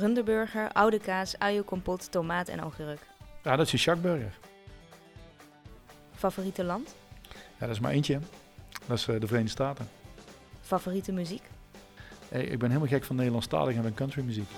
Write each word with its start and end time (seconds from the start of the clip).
runderburger, 0.00 0.72
oude 0.72 0.98
kaas, 0.98 1.38
uienkompot, 1.38 2.10
tomaat 2.10 2.48
en 2.48 2.58
augurk. 2.60 3.00
Ja, 3.42 3.56
dat 3.56 3.66
is 3.66 3.72
een 3.72 3.78
Shackburger. 3.78 4.38
Favoriete 6.14 6.64
land? 6.64 6.94
Ja, 7.32 7.66
dat 7.66 7.70
is 7.70 7.80
maar 7.80 7.92
eentje. 7.92 8.18
Dat 8.86 8.98
is 8.98 9.08
eh, 9.08 9.20
de 9.20 9.26
Verenigde 9.26 9.52
Staten. 9.52 9.88
Favoriete 10.60 11.12
muziek? 11.12 11.42
Hey, 12.28 12.42
ik 12.42 12.58
ben 12.58 12.68
helemaal 12.68 12.90
gek 12.90 13.04
van 13.04 13.16
Nederlandstalig 13.16 13.76
en 13.76 13.82
van 13.82 13.94
countrymuziek. 13.94 14.48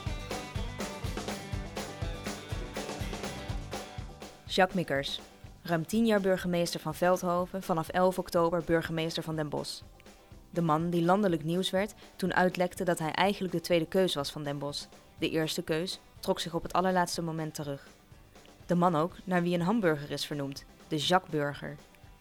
Jacques 4.47 4.75
Mikkers. 4.75 5.21
Ruim 5.63 5.87
10 5.87 6.07
jaar 6.07 6.21
burgemeester 6.21 6.81
van 6.81 6.95
Veldhoven, 6.95 7.63
vanaf 7.63 7.89
11 7.89 8.19
oktober 8.19 8.63
burgemeester 8.65 9.23
van 9.23 9.37
Den 9.37 9.49
Bosch. 9.49 9.83
De 10.51 10.61
man 10.63 10.91
die 10.91 11.03
landelijk 11.03 11.45
nieuws 11.45 11.71
werd 11.71 11.95
toen 12.17 12.35
uitlekte 12.35 12.85
dat 12.85 12.99
hij 12.99 13.11
eigenlijk 13.11 13.55
de 13.55 13.61
tweede 13.61 13.87
keus 13.87 14.15
was 14.15 14.33
van 14.33 14.43
Den 14.43 14.59
Bosch. 14.59 14.87
De 15.19 15.31
eerste 15.31 15.63
keus 15.63 16.01
trok 16.21 16.41
zich 16.41 16.55
op 16.55 16.63
het 16.63 16.73
allerlaatste 16.73 17.23
moment 17.23 17.55
terug. 17.55 17.89
De 18.67 18.75
man 18.75 18.97
ook 18.97 19.17
naar 19.25 19.43
wie 19.43 19.55
een 19.55 19.63
hamburger 19.63 20.11
is 20.11 20.27
vernoemd, 20.27 20.65
de 20.89 20.97
Jacques 20.97 21.31
Burger. 21.31 21.77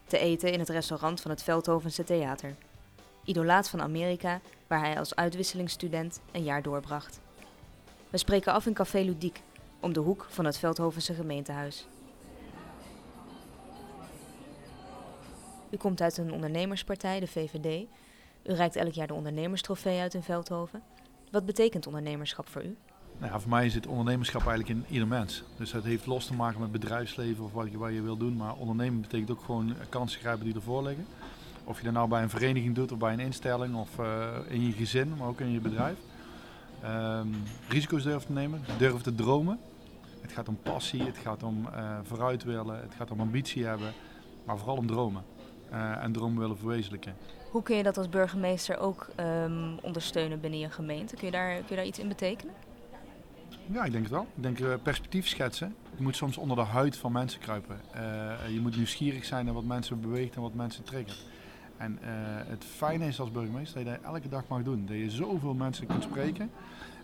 Te 0.06 0.18
eten 0.18 0.52
in 0.52 0.58
het 0.58 0.68
restaurant 0.68 1.20
van 1.20 1.30
het 1.30 1.42
Veldhovense 1.42 2.04
Theater. 2.04 2.54
Idolaat 3.24 3.68
van 3.68 3.82
Amerika, 3.82 4.40
waar 4.66 4.80
hij 4.80 4.98
als 4.98 5.14
uitwisselingsstudent 5.14 6.20
een 6.32 6.44
jaar 6.44 6.62
doorbracht. 6.62 7.20
We 8.10 8.18
spreken 8.18 8.52
af 8.52 8.66
in 8.66 8.74
Café 8.74 8.98
Ludiek, 8.98 9.42
om 9.80 9.92
de 9.92 10.00
hoek 10.00 10.26
van 10.28 10.44
het 10.44 10.58
Veldhovense 10.58 11.14
gemeentehuis. 11.14 11.86
U 15.70 15.76
komt 15.76 16.00
uit 16.00 16.16
een 16.16 16.32
ondernemerspartij, 16.32 17.20
de 17.20 17.26
VVD. 17.26 17.86
U 18.42 18.52
reikt 18.52 18.76
elk 18.76 18.92
jaar 18.92 19.06
de 19.06 19.14
ondernemerstrofee 19.14 20.00
uit 20.00 20.14
in 20.14 20.22
Veldhoven. 20.22 20.82
Wat 21.32 21.46
betekent 21.46 21.86
ondernemerschap 21.86 22.48
voor 22.48 22.64
u? 22.64 22.76
Nou 23.18 23.40
voor 23.40 23.50
mij 23.50 23.68
het 23.68 23.86
ondernemerschap 23.86 24.46
eigenlijk 24.46 24.78
in 24.78 24.84
ieder 24.88 25.08
mens. 25.08 25.42
Dus 25.56 25.72
het 25.72 25.84
heeft 25.84 26.06
los 26.06 26.26
te 26.26 26.34
maken 26.34 26.60
met 26.60 26.72
bedrijfsleven 26.72 27.44
of 27.44 27.52
wat 27.52 27.70
je, 27.70 27.78
wat 27.78 27.92
je 27.92 28.02
wil 28.02 28.16
doen. 28.16 28.36
Maar 28.36 28.54
ondernemen 28.54 29.00
betekent 29.00 29.30
ook 29.30 29.42
gewoon 29.44 29.74
kansen 29.88 30.20
grijpen 30.20 30.44
die 30.44 30.54
ervoor 30.54 30.82
liggen. 30.82 31.06
Of 31.64 31.78
je 31.78 31.84
dat 31.84 31.92
nou 31.92 32.08
bij 32.08 32.22
een 32.22 32.30
vereniging 32.30 32.74
doet 32.74 32.92
of 32.92 32.98
bij 32.98 33.12
een 33.12 33.20
instelling 33.20 33.74
of 33.74 33.98
uh, 33.98 34.28
in 34.48 34.66
je 34.66 34.72
gezin, 34.72 35.14
maar 35.18 35.28
ook 35.28 35.40
in 35.40 35.50
je 35.50 35.60
bedrijf. 35.60 35.98
Um, 36.84 37.34
risico's 37.68 38.02
durven 38.02 38.26
te 38.26 38.32
nemen, 38.32 38.60
durven 38.78 39.02
te 39.02 39.14
dromen. 39.14 39.58
Het 40.20 40.32
gaat 40.32 40.48
om 40.48 40.58
passie, 40.62 41.02
het 41.02 41.18
gaat 41.18 41.42
om 41.42 41.66
uh, 41.66 41.98
vooruit 42.02 42.44
willen, 42.44 42.80
het 42.80 42.94
gaat 42.96 43.10
om 43.10 43.20
ambitie 43.20 43.64
hebben, 43.64 43.92
maar 44.44 44.58
vooral 44.58 44.76
om 44.76 44.86
dromen. 44.86 45.22
Uh, 45.72 46.02
en 46.02 46.12
dromen 46.12 46.38
willen 46.38 46.58
verwezenlijken. 46.58 47.14
Hoe 47.52 47.62
kun 47.62 47.76
je 47.76 47.82
dat 47.82 47.96
als 47.96 48.08
burgemeester 48.08 48.78
ook 48.78 49.08
um, 49.20 49.78
ondersteunen 49.82 50.40
binnen 50.40 50.58
je 50.58 50.70
gemeente? 50.70 51.16
Kun 51.16 51.26
je, 51.26 51.32
daar, 51.32 51.54
kun 51.54 51.64
je 51.68 51.74
daar 51.74 51.84
iets 51.84 51.98
in 51.98 52.08
betekenen? 52.08 52.54
Ja, 53.66 53.84
ik 53.84 53.92
denk 53.92 54.02
het 54.02 54.12
wel. 54.12 54.26
Ik 54.34 54.42
denk 54.42 54.58
uh, 54.58 54.74
perspectief 54.82 55.28
schetsen. 55.28 55.74
Je 55.96 56.02
moet 56.02 56.16
soms 56.16 56.36
onder 56.36 56.56
de 56.56 56.62
huid 56.62 56.96
van 56.96 57.12
mensen 57.12 57.40
kruipen. 57.40 57.80
Uh, 57.94 58.00
je 58.48 58.60
moet 58.60 58.76
nieuwsgierig 58.76 59.24
zijn 59.24 59.44
naar 59.44 59.54
wat 59.54 59.64
mensen 59.64 60.00
beweegt 60.00 60.34
en 60.34 60.42
wat 60.42 60.54
mensen 60.54 60.84
triggert. 60.84 61.26
En 61.76 61.98
uh, 62.02 62.08
het 62.46 62.64
fijne 62.64 63.06
is 63.06 63.20
als 63.20 63.30
burgemeester 63.30 63.84
dat 63.84 63.94
je 63.94 64.00
dat 64.02 64.14
elke 64.14 64.28
dag 64.28 64.42
mag 64.48 64.62
doen. 64.62 64.86
Dat 64.86 64.96
je 64.96 65.10
zoveel 65.10 65.54
mensen 65.54 65.86
kunt 65.86 66.02
spreken. 66.02 66.50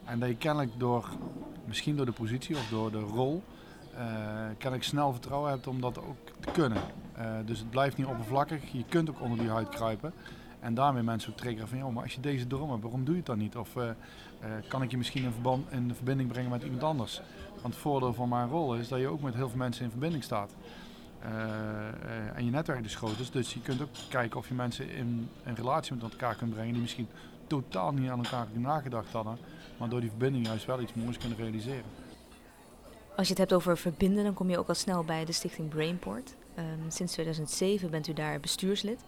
En 0.04 0.19
dat 0.19 0.28
je 0.28 0.36
kennelijk 0.36 0.72
door, 0.76 1.08
misschien 1.64 1.96
door 1.96 2.06
de 2.06 2.12
positie 2.12 2.56
of 2.56 2.69
door 2.69 2.91
de 2.91 3.00
rol, 3.00 3.42
kennelijk 4.58 4.84
snel 4.84 5.12
vertrouwen 5.12 5.50
hebt 5.50 5.66
om 5.66 5.80
dat 5.80 5.98
ook 5.98 6.16
te 6.41 6.50
kunnen. 6.50 6.82
Uh, 7.19 7.24
dus 7.44 7.58
het 7.58 7.70
blijft 7.70 7.97
niet 7.97 8.06
oppervlakkig. 8.06 8.72
Je 8.72 8.84
kunt 8.88 9.11
ook 9.11 9.20
onder 9.20 9.38
die 9.38 9.48
huid 9.48 9.69
kruipen. 9.69 10.12
En 10.61 10.74
daarmee 10.74 11.02
mensen 11.02 11.30
ook 11.30 11.36
triggeren 11.36 11.69
van, 11.69 11.78
joh, 11.78 11.92
maar 11.92 12.02
als 12.02 12.14
je 12.14 12.20
deze 12.20 12.47
droom 12.47 12.70
hebt, 12.70 12.83
waarom 12.83 13.05
doe 13.05 13.12
je 13.12 13.20
het 13.20 13.27
dan 13.27 13.38
niet? 13.38 13.56
Of 13.56 13.77
uh, 13.77 13.91
kan 14.69 14.83
ik 14.83 14.91
je 14.91 14.97
misschien 14.97 15.25
in, 15.25 15.33
verband, 15.33 15.72
in 15.72 15.94
verbinding 15.94 16.28
brengen 16.28 16.50
met 16.50 16.62
iemand 16.62 16.83
anders? 16.83 17.20
Want 17.62 17.75
het 17.75 17.83
voordeel 17.83 18.14
van 18.14 18.28
mijn 18.28 18.48
rol 18.48 18.75
is 18.75 18.88
dat 18.88 19.00
je 19.00 19.08
ook 19.08 19.20
met 19.20 19.34
heel 19.34 19.48
veel 19.48 19.58
mensen 19.58 19.84
in 19.84 19.91
verbinding 19.91 20.25
staat. 20.25 20.55
En 22.34 22.44
je 22.44 22.50
netwerk 22.50 22.84
is 22.84 22.94
groot 22.94 23.19
is. 23.19 23.31
Dus 23.31 23.54
je 23.54 23.60
kunt 23.60 23.82
ook 23.82 23.88
kijken 24.09 24.38
of 24.38 24.48
je 24.48 24.54
mensen 24.54 24.91
in 24.91 25.28
een 25.44 25.54
relatie 25.54 25.94
met 25.94 26.10
elkaar 26.10 26.34
kunt 26.34 26.53
brengen 26.53 26.72
die 26.72 26.82
misschien 26.82 27.09
totaal 27.47 27.92
niet 27.92 28.10
aan 28.10 28.25
elkaar 28.25 28.47
nagedacht 28.53 29.12
hadden, 29.12 29.38
maar 29.78 29.88
door 29.88 30.00
die 30.00 30.09
verbinding 30.09 30.47
juist 30.47 30.65
wel 30.65 30.81
iets 30.81 30.94
moois 30.94 31.19
kunnen 31.19 31.38
realiseren. 31.38 31.91
Als 33.16 33.26
je 33.26 33.32
het 33.32 33.38
hebt 33.38 33.53
over 33.53 33.76
verbinden, 33.78 34.25
dan 34.25 34.34
kom 34.34 34.50
je 34.50 34.59
ook 34.59 34.69
al 34.69 34.75
snel 34.75 35.04
bij 35.04 35.25
de 35.25 35.32
stichting 35.32 35.69
Brainport. 35.69 36.34
Um, 36.58 36.91
sinds 36.91 37.12
2007 37.12 37.91
bent 37.91 38.08
u 38.08 38.12
daar 38.12 38.41
bestuurslid. 38.41 39.00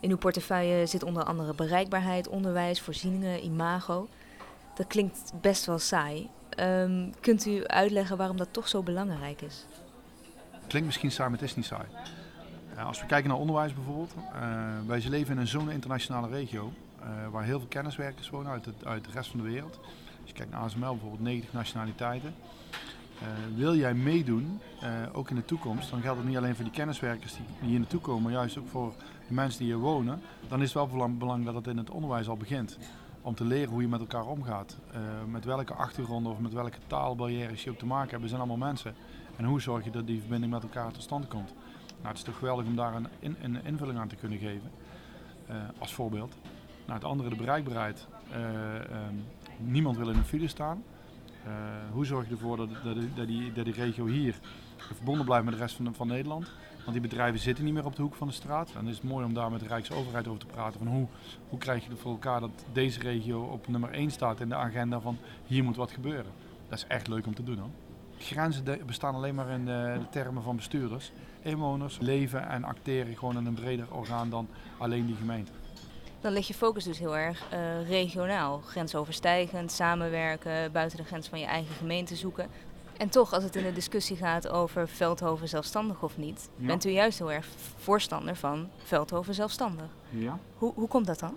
In 0.00 0.10
uw 0.10 0.16
portefeuille 0.16 0.86
zit 0.86 1.02
onder 1.02 1.24
andere 1.24 1.54
bereikbaarheid, 1.54 2.28
onderwijs, 2.28 2.80
voorzieningen, 2.80 3.44
imago. 3.44 4.08
Dat 4.74 4.86
klinkt 4.86 5.32
best 5.40 5.66
wel 5.66 5.78
saai. 5.78 6.28
Um, 6.60 7.14
kunt 7.20 7.46
u 7.46 7.66
uitleggen 7.66 8.16
waarom 8.16 8.36
dat 8.36 8.48
toch 8.50 8.68
zo 8.68 8.82
belangrijk 8.82 9.42
is? 9.42 9.64
Klinkt 10.66 10.86
misschien 10.86 11.10
saai, 11.10 11.30
maar 11.30 11.38
het 11.38 11.48
is 11.48 11.56
niet 11.56 11.64
saai. 11.64 11.86
Uh, 12.76 12.86
als 12.86 13.00
we 13.00 13.06
kijken 13.06 13.28
naar 13.28 13.38
onderwijs 13.38 13.74
bijvoorbeeld. 13.74 14.14
Uh, 14.34 14.42
wij 14.86 15.02
leven 15.08 15.34
in 15.34 15.40
een 15.40 15.46
zo'n 15.46 15.70
internationale 15.70 16.28
regio. 16.28 16.72
Uh, 17.00 17.06
waar 17.30 17.44
heel 17.44 17.58
veel 17.58 17.68
kenniswerkers 17.68 18.30
wonen 18.30 18.52
uit, 18.52 18.64
het, 18.64 18.84
uit 18.84 19.04
de 19.04 19.10
rest 19.10 19.30
van 19.30 19.40
de 19.40 19.44
wereld. 19.44 19.78
Als 20.20 20.30
je 20.30 20.32
kijkt 20.32 20.52
naar 20.52 20.60
ASML 20.60 20.90
bijvoorbeeld, 20.90 21.22
90 21.22 21.52
nationaliteiten. 21.52 22.34
Uh, 23.22 23.56
wil 23.56 23.76
jij 23.76 23.94
meedoen, 23.94 24.60
uh, 24.82 24.88
ook 25.12 25.30
in 25.30 25.36
de 25.36 25.44
toekomst, 25.44 25.90
dan 25.90 26.00
geldt 26.00 26.18
het 26.18 26.28
niet 26.28 26.36
alleen 26.36 26.54
voor 26.54 26.64
die 26.64 26.72
kenniswerkers 26.72 27.36
die, 27.36 27.68
hier 27.68 27.78
naartoe 27.78 28.00
komen, 28.00 28.22
maar 28.22 28.32
juist 28.32 28.58
ook 28.58 28.68
voor 28.68 28.94
de 29.28 29.34
mensen 29.34 29.58
die 29.58 29.68
hier 29.68 29.78
wonen. 29.78 30.20
Dan 30.48 30.58
is 30.58 30.64
het 30.64 30.74
wel 30.74 30.88
van 30.88 31.18
belang 31.18 31.44
dat 31.44 31.54
het 31.54 31.66
in 31.66 31.76
het 31.76 31.90
onderwijs 31.90 32.28
al 32.28 32.36
begint. 32.36 32.78
Om 33.22 33.34
te 33.34 33.44
leren 33.44 33.70
hoe 33.70 33.82
je 33.82 33.88
met 33.88 34.00
elkaar 34.00 34.26
omgaat. 34.26 34.76
Uh, 34.90 34.98
met 35.30 35.44
welke 35.44 35.74
achtergronden 35.74 36.32
of 36.32 36.38
met 36.38 36.52
welke 36.52 36.78
taalbarrières 36.86 37.64
je 37.64 37.70
ook 37.70 37.78
te 37.78 37.86
maken 37.86 38.10
hebt. 38.10 38.28
Zijn 38.28 38.40
allemaal 38.40 38.68
mensen. 38.68 38.94
En 39.36 39.44
hoe 39.44 39.60
zorg 39.60 39.84
je 39.84 39.90
dat 39.90 40.06
die 40.06 40.20
verbinding 40.20 40.52
met 40.52 40.62
elkaar 40.62 40.92
tot 40.92 41.02
stand 41.02 41.28
komt? 41.28 41.54
Nou, 41.96 42.08
het 42.08 42.16
is 42.16 42.22
toch 42.22 42.38
geweldig 42.38 42.66
om 42.66 42.76
daar 42.76 42.94
een, 42.94 43.36
een 43.40 43.64
invulling 43.64 43.98
aan 43.98 44.08
te 44.08 44.16
kunnen 44.16 44.38
geven. 44.38 44.70
als 45.78 45.94
voorbeeld. 45.94 46.34
Nou, 46.84 46.98
het 46.98 47.08
andere, 47.08 47.28
de 47.28 47.36
bereikbaarheid. 47.36 48.06
Um, 48.34 49.24
niemand 49.58 49.96
wil 49.96 50.08
in 50.08 50.16
een 50.16 50.24
file 50.24 50.48
staan. 50.48 50.82
Uh, 51.46 51.52
hoe 51.92 52.06
zorg 52.06 52.26
je 52.26 52.30
ervoor 52.30 52.56
dat, 52.56 52.68
dat, 52.84 52.96
dat, 53.14 53.26
die, 53.26 53.52
dat 53.52 53.66
regio 53.66 54.06
hier 54.06 54.34
verbonden 54.76 55.24
blijft 55.24 55.44
met 55.44 55.54
de 55.54 55.60
rest 55.60 55.76
van, 55.76 55.94
van 55.94 56.06
Nederland? 56.06 56.50
Want 56.76 56.92
die 56.92 57.00
bedrijven 57.00 57.40
zitten 57.40 57.64
niet 57.64 57.74
meer 57.74 57.84
op 57.84 57.96
de 57.96 58.02
hoek 58.02 58.14
van 58.14 58.26
de 58.26 58.32
straat. 58.32 58.68
En 58.68 58.74
dan 58.74 58.88
is 58.88 58.94
het 58.94 59.04
mooi 59.04 59.24
om 59.24 59.34
daar 59.34 59.50
met 59.50 59.60
de 59.60 59.66
Rijksoverheid 59.66 60.28
over 60.28 60.40
te 60.40 60.46
praten. 60.46 60.78
Van 60.78 60.88
hoe, 60.88 61.06
hoe 61.48 61.58
krijg 61.58 61.84
je 61.84 61.90
het 61.90 61.98
voor 61.98 62.12
elkaar 62.12 62.40
dat 62.40 62.64
deze 62.72 63.00
regio 63.00 63.42
op 63.42 63.68
nummer 63.68 63.90
1 63.90 64.10
staat 64.10 64.40
in 64.40 64.48
de 64.48 64.54
agenda 64.54 65.00
van 65.00 65.18
hier 65.46 65.64
moet 65.64 65.76
wat 65.76 65.90
gebeuren. 65.90 66.32
Dat 66.68 66.78
is 66.78 66.86
echt 66.86 67.08
leuk 67.08 67.26
om 67.26 67.34
te 67.34 67.42
doen 67.42 67.58
hoor. 67.58 67.70
Grenzen 68.18 68.64
bestaan 68.86 69.14
alleen 69.14 69.34
maar 69.34 69.48
in 69.48 69.64
de, 69.64 69.96
de 69.98 70.08
termen 70.10 70.42
van 70.42 70.56
bestuurders. 70.56 71.12
Inwoners 71.42 71.98
leven 71.98 72.48
en 72.48 72.64
acteren 72.64 73.16
gewoon 73.16 73.36
in 73.36 73.46
een 73.46 73.54
breder 73.54 73.94
orgaan 73.94 74.30
dan 74.30 74.48
alleen 74.78 75.06
die 75.06 75.16
gemeente 75.16 75.52
dan 76.26 76.34
ligt 76.34 76.46
je 76.46 76.54
focus 76.54 76.84
dus 76.84 76.98
heel 76.98 77.16
erg 77.16 77.44
uh, 77.52 77.88
regionaal. 77.88 78.60
Grensoverstijgend, 78.64 79.72
samenwerken, 79.72 80.72
buiten 80.72 80.98
de 80.98 81.04
grens 81.04 81.28
van 81.28 81.38
je 81.38 81.46
eigen 81.46 81.74
gemeente 81.74 82.16
zoeken. 82.16 82.48
En 82.96 83.08
toch, 83.08 83.32
als 83.32 83.44
het 83.44 83.56
in 83.56 83.62
de 83.62 83.72
discussie 83.72 84.16
gaat 84.16 84.48
over 84.48 84.88
Veldhoven 84.88 85.48
zelfstandig 85.48 86.02
of 86.02 86.16
niet, 86.16 86.48
ja. 86.56 86.66
bent 86.66 86.84
u 86.84 86.90
juist 86.90 87.18
heel 87.18 87.32
erg 87.32 87.46
voorstander 87.76 88.36
van 88.36 88.68
Veldhoven 88.76 89.34
zelfstandig. 89.34 89.86
Ja. 90.10 90.38
Hoe, 90.58 90.72
hoe 90.74 90.88
komt 90.88 91.06
dat 91.06 91.18
dan? 91.18 91.34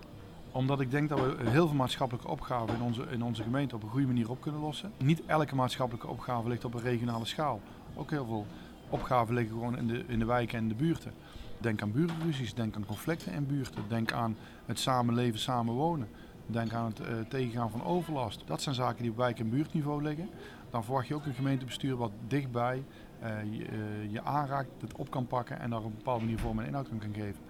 Omdat 0.52 0.80
ik 0.82 0.92
denk 0.92 1.10
dat 1.10 1.20
we 1.20 1.50
heel 1.50 1.68
veel 1.68 1.76
maatschappelijke 1.76 2.28
opgaven 2.28 2.76
in 2.76 2.82
onze, 2.82 3.06
in 3.10 3.24
onze 3.24 3.44
gemeente 3.44 3.76
op 3.76 3.84
een 3.84 3.90
goede 3.90 4.08
manier 4.08 4.30
op 4.30 4.42
kunnen 4.42 4.62
lossen. 4.62 4.92
Niet 4.98 5.22
elke 5.26 5.56
maatschappelijke 5.56 6.08
opgave 6.08 6.50
ligt 6.50 6.66
op 6.66 6.74
een 6.74 6.82
regionale 6.82 7.26
schaal. 7.26 7.62
Ook 7.96 8.10
heel 8.10 8.26
veel 8.26 8.46
opgaven 8.90 9.34
liggen 9.34 9.54
gewoon 9.54 9.78
in 9.78 9.88
de, 9.88 10.04
in 10.08 10.20
de 10.20 10.26
wijken 10.26 10.58
en 10.58 10.68
de 10.68 10.76
buurten. 10.76 11.14
Denk 11.60 11.82
aan 11.82 11.92
buurtruzies, 11.92 12.54
denk 12.54 12.76
aan 12.76 12.86
conflicten 12.86 13.34
in 13.34 13.46
buurten, 13.48 13.84
denk 13.88 14.12
aan 14.12 14.38
het 14.66 14.80
samenleven, 14.80 15.40
samenwonen. 15.40 16.08
Denk 16.46 16.74
aan 16.74 16.86
het 16.86 17.00
uh, 17.00 17.08
tegengaan 17.30 17.72
van 17.72 17.84
overlast. 17.84 18.44
Dat 18.46 18.62
zijn 18.62 18.76
zaken 18.76 19.02
die 19.02 19.12
op 19.12 19.18
wijk- 19.18 19.40
en 19.40 19.50
buurtniveau 19.50 20.04
liggen. 20.04 20.30
Dan 20.70 20.84
verwacht 20.84 21.08
je 21.08 21.16
ook 21.16 21.26
een 21.26 21.34
gemeentebestuur 21.34 21.96
wat 21.96 22.12
dichtbij 22.28 22.84
uh, 23.24 23.30
je, 23.44 23.60
uh, 23.60 24.12
je, 24.12 24.24
aanraakt, 24.24 24.70
het 24.82 24.98
op 24.98 25.10
kan 25.10 25.28
pakken 25.28 25.60
en 25.60 25.70
daar 25.70 25.80
op 25.80 25.86
een 25.86 25.96
bepaalde 25.96 26.24
manier 26.24 26.40
vorm 26.40 26.60
en 26.60 26.66
inhoud 26.66 26.90
kan 26.90 27.14
geven. 27.14 27.42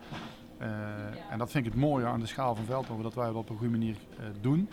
en 1.30 1.38
dat 1.38 1.52
vind 1.52 1.66
ik 1.66 1.72
het 1.72 1.82
mooie 1.82 2.06
aan 2.06 2.20
de 2.20 2.26
schaal 2.26 2.56
van 2.56 2.66
Veldhoven, 2.66 3.04
dat 3.04 3.14
wij 3.14 3.26
dat 3.26 3.36
op 3.36 3.50
een 3.50 3.58
goede 3.58 3.78
manier 3.78 3.96
doen. 4.42 4.70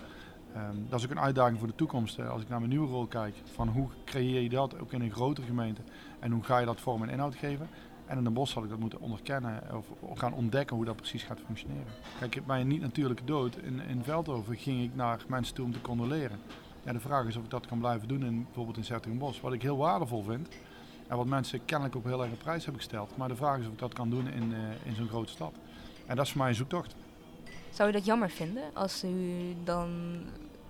Um, 0.57 0.87
dat 0.89 0.99
is 0.99 1.05
ook 1.05 1.11
een 1.11 1.21
uitdaging 1.21 1.59
voor 1.59 1.69
de 1.69 1.75
toekomst. 1.75 2.21
Als 2.21 2.43
ik 2.43 2.49
naar 2.49 2.59
mijn 2.59 2.71
nieuwe 2.71 2.89
rol 2.89 3.07
kijk, 3.07 3.35
van 3.55 3.69
hoe 3.69 3.89
creëer 4.05 4.41
je 4.41 4.49
dat 4.49 4.79
ook 4.79 4.93
in 4.93 5.01
een 5.01 5.13
grotere 5.13 5.47
gemeente 5.47 5.81
en 6.19 6.33
hoe 6.33 6.43
ga 6.43 6.59
je 6.59 6.67
dat 6.67 6.81
vorm 6.81 7.03
en 7.03 7.09
inhoud 7.09 7.35
geven. 7.35 7.69
En 8.07 8.19
in 8.19 8.25
de 8.25 8.31
bos 8.31 8.55
had 8.55 8.65
ik 8.65 8.71
dat 8.71 8.79
moeten 8.79 9.01
onderkennen 9.01 9.63
of 10.01 10.19
gaan 10.19 10.33
ontdekken 10.33 10.77
hoe 10.77 10.85
dat 10.85 10.97
precies 10.97 11.23
gaat 11.23 11.41
functioneren. 11.47 11.93
Kijk, 12.19 12.47
bij 12.47 12.61
een 12.61 12.67
niet-natuurlijke 12.67 13.25
dood 13.25 13.57
in, 13.57 13.81
in 13.81 14.05
Veldhoven 14.05 14.57
ging 14.57 14.83
ik 14.83 14.95
naar 14.95 15.25
mensen 15.29 15.55
toe 15.55 15.65
om 15.65 15.73
te 15.73 15.81
condoleren. 15.81 16.39
Ja, 16.85 16.93
de 16.93 17.01
vraag 17.01 17.27
is 17.27 17.37
of 17.37 17.45
ik 17.45 17.51
dat 17.51 17.67
kan 17.67 17.79
blijven 17.79 18.09
doen 18.09 18.25
in, 18.25 18.45
bijvoorbeeld 18.45 18.77
in 18.77 18.85
Zertingenbos. 18.85 19.41
Wat 19.41 19.53
ik 19.53 19.63
heel 19.63 19.77
waardevol 19.77 20.23
vind 20.23 20.49
en 21.07 21.17
wat 21.17 21.27
mensen 21.27 21.65
kennelijk 21.65 21.97
ook 21.97 22.05
heel 22.05 22.23
erg 22.23 22.33
op 22.33 22.39
prijs 22.39 22.65
hebben 22.65 22.83
gesteld. 22.83 23.17
Maar 23.17 23.29
de 23.29 23.37
vraag 23.37 23.59
is 23.59 23.67
of 23.67 23.73
ik 23.73 23.79
dat 23.79 23.93
kan 23.93 24.11
doen 24.11 24.29
in, 24.29 24.51
uh, 24.51 24.59
in 24.85 24.95
zo'n 24.95 25.09
grote 25.09 25.33
stad. 25.33 25.53
En 26.07 26.17
dat 26.17 26.25
is 26.25 26.31
voor 26.31 26.41
mij 26.41 26.51
een 26.51 26.57
zoektocht. 26.57 26.95
Zou 27.71 27.89
u 27.89 27.93
dat 27.93 28.05
jammer 28.05 28.31
vinden 28.31 28.63
als 28.75 29.05
u 29.05 29.55
dan 29.65 30.21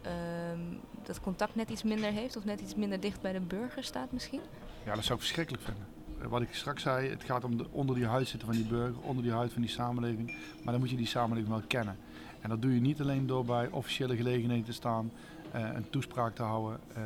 ehm, 0.02 0.60
dat 1.02 1.20
contact 1.20 1.54
net 1.54 1.70
iets 1.70 1.82
minder 1.82 2.10
heeft 2.10 2.36
of 2.36 2.44
net 2.44 2.60
iets 2.60 2.74
minder 2.74 3.00
dicht 3.00 3.20
bij 3.20 3.32
de 3.32 3.40
burger 3.40 3.84
staat 3.84 4.12
misschien? 4.12 4.40
Ja, 4.84 4.94
dat 4.94 5.04
zou 5.04 5.14
ik 5.14 5.24
verschrikkelijk 5.24 5.64
vinden. 5.64 5.95
Eh, 6.20 6.26
wat 6.26 6.42
ik 6.42 6.54
straks 6.54 6.82
zei, 6.82 7.08
het 7.08 7.24
gaat 7.24 7.44
om 7.44 7.56
de, 7.56 7.66
onder 7.70 7.94
die 7.94 8.06
huid 8.06 8.28
zitten 8.28 8.48
van 8.48 8.56
die 8.56 8.66
burger, 8.66 9.00
onder 9.00 9.22
die 9.22 9.32
huid 9.32 9.52
van 9.52 9.62
die 9.62 9.70
samenleving. 9.70 10.26
Maar 10.62 10.72
dan 10.72 10.80
moet 10.80 10.90
je 10.90 10.96
die 10.96 11.06
samenleving 11.06 11.52
wel 11.52 11.62
kennen. 11.66 11.96
En 12.40 12.48
dat 12.48 12.62
doe 12.62 12.74
je 12.74 12.80
niet 12.80 13.00
alleen 13.00 13.26
door 13.26 13.44
bij 13.44 13.68
officiële 13.68 14.16
gelegenheden 14.16 14.64
te 14.64 14.72
staan, 14.72 15.12
uh, 15.54 15.70
een 15.74 15.90
toespraak 15.90 16.34
te 16.34 16.42
houden, 16.42 16.80
uh, 16.90 17.02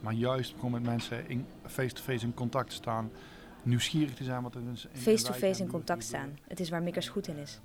maar 0.00 0.12
juist 0.12 0.54
gewoon 0.54 0.70
met 0.70 0.82
mensen 0.82 1.28
in 1.28 1.46
face-to-face 1.66 2.24
in 2.24 2.34
contact 2.34 2.68
te 2.68 2.74
staan, 2.74 3.10
nieuwsgierig 3.62 4.14
te 4.14 4.24
zijn. 4.24 4.44
Face-to-face 4.92 5.62
in 5.62 5.68
contact 5.68 6.04
staan, 6.04 6.38
het 6.48 6.60
is 6.60 6.68
waar 6.68 6.82
Mikkers 6.82 7.08
goed 7.08 7.28
in 7.28 7.36
is. 7.36 7.60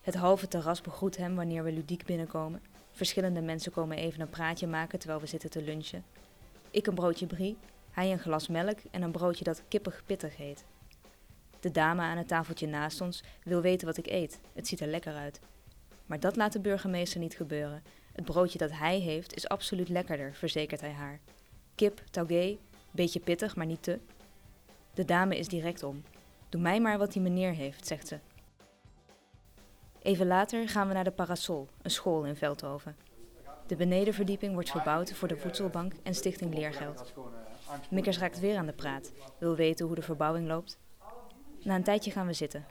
Het 0.00 0.14
halve 0.14 0.48
terras 0.48 0.80
begroet 0.80 1.16
hem 1.16 1.34
wanneer 1.34 1.64
we 1.64 1.72
ludiek 1.72 2.04
binnenkomen. 2.04 2.60
Verschillende 2.92 3.40
mensen 3.40 3.72
komen 3.72 3.96
even 3.96 4.20
een 4.20 4.28
praatje 4.28 4.66
maken 4.66 4.98
terwijl 4.98 5.20
we 5.20 5.26
zitten 5.26 5.50
te 5.50 5.62
lunchen. 5.62 6.04
Ik 6.70 6.86
een 6.86 6.94
broodje 6.94 7.26
brie, 7.26 7.56
hij 7.90 8.12
een 8.12 8.18
glas 8.18 8.48
melk 8.48 8.78
en 8.90 9.02
een 9.02 9.12
broodje 9.12 9.44
dat 9.44 9.62
kippig 9.68 10.02
pittig 10.06 10.36
heet. 10.36 10.64
De 11.60 11.70
dame 11.70 12.02
aan 12.02 12.16
het 12.16 12.28
tafeltje 12.28 12.66
naast 12.66 13.00
ons 13.00 13.22
wil 13.42 13.60
weten 13.60 13.86
wat 13.86 13.96
ik 13.96 14.06
eet. 14.06 14.40
Het 14.52 14.66
ziet 14.66 14.80
er 14.80 14.86
lekker 14.86 15.14
uit. 15.14 15.40
Maar 16.06 16.20
dat 16.20 16.36
laat 16.36 16.52
de 16.52 16.60
burgemeester 16.60 17.20
niet 17.20 17.36
gebeuren. 17.36 17.82
Het 18.12 18.24
broodje 18.24 18.58
dat 18.58 18.72
hij 18.72 18.98
heeft 18.98 19.36
is 19.36 19.48
absoluut 19.48 19.88
lekkerder, 19.88 20.34
verzekert 20.34 20.80
hij 20.80 20.92
haar. 20.92 21.20
Kip, 21.74 22.02
taugé, 22.10 22.56
beetje 22.90 23.20
pittig, 23.20 23.56
maar 23.56 23.66
niet 23.66 23.82
te. 23.82 23.98
De 24.94 25.04
dame 25.04 25.38
is 25.38 25.48
direct 25.48 25.82
om. 25.82 26.02
Doe 26.48 26.60
mij 26.60 26.80
maar 26.80 26.98
wat 26.98 27.12
die 27.12 27.22
meneer 27.22 27.52
heeft, 27.52 27.86
zegt 27.86 28.08
ze. 28.08 28.18
Even 30.02 30.26
later 30.26 30.68
gaan 30.68 30.88
we 30.88 30.94
naar 30.94 31.04
de 31.04 31.10
Parasol, 31.10 31.68
een 31.82 31.90
school 31.90 32.24
in 32.24 32.36
Veldhoven. 32.36 32.96
De 33.66 33.76
benedenverdieping 33.76 34.52
wordt 34.52 34.70
verbouwd 34.70 35.12
voor 35.12 35.28
de 35.28 35.36
voedselbank 35.36 35.92
en 36.02 36.14
Stichting 36.14 36.54
Leergeld. 36.54 37.12
Mikkers 37.90 38.18
raakt 38.18 38.40
weer 38.40 38.56
aan 38.56 38.66
de 38.66 38.72
praat, 38.72 39.12
wil 39.38 39.56
weten 39.56 39.86
hoe 39.86 39.94
de 39.94 40.02
verbouwing 40.02 40.46
loopt. 40.46 40.78
Na 41.62 41.74
een 41.74 41.82
tijdje 41.82 42.10
gaan 42.10 42.26
we 42.26 42.32
zitten. 42.32 42.66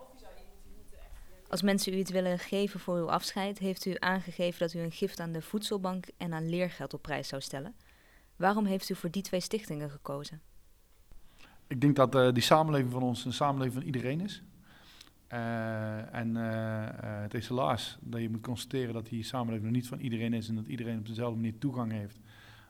Als 1.50 1.62
mensen 1.62 1.94
u 1.94 1.96
iets 1.96 2.12
willen 2.12 2.40
geven 2.40 2.80
voor 2.80 2.98
uw 2.98 3.10
afscheid, 3.10 3.58
heeft 3.58 3.86
u 3.86 3.96
aangegeven 4.00 4.60
dat 4.60 4.74
u 4.74 4.80
een 4.80 4.92
gift 4.92 5.20
aan 5.20 5.32
de 5.32 5.42
voedselbank 5.42 6.06
en 6.18 6.34
aan 6.34 6.50
leergeld 6.50 6.94
op 6.94 7.02
prijs 7.02 7.28
zou 7.28 7.42
stellen. 7.42 7.76
Waarom 8.36 8.66
heeft 8.66 8.90
u 8.90 8.96
voor 8.96 9.12
die 9.12 9.22
twee 9.22 9.40
stichtingen 9.40 9.90
gekozen? 9.90 10.42
Ik 11.68 11.82
denk 11.82 11.96
dat 11.96 12.16
uh, 12.16 12.32
die 12.32 12.44
samenleving 12.44 12.92
van 12.92 13.04
ons 13.04 13.26
een 13.26 13.34
samenleving 13.34 13.74
van 13.74 13.84
iedereen 13.84 14.22
is. 14.22 14.44
Uh, 15.34 16.14
en 16.14 16.36
uh, 16.36 16.86
het 17.22 17.34
is 17.34 17.48
helaas 17.48 17.98
dat 18.02 18.22
je 18.22 18.30
moet 18.30 18.42
constateren 18.42 18.94
dat 18.94 19.06
die 19.06 19.24
samenleving 19.24 19.64
nog 19.64 19.74
niet 19.74 19.88
van 19.88 20.00
iedereen 20.00 20.34
is 20.34 20.50
en 20.50 20.56
dat 20.56 20.68
iedereen 20.68 20.98
op 20.98 21.08
dezelfde 21.08 21.36
manier 21.36 21.58
toegang 21.58 21.92
heeft. 21.92 22.20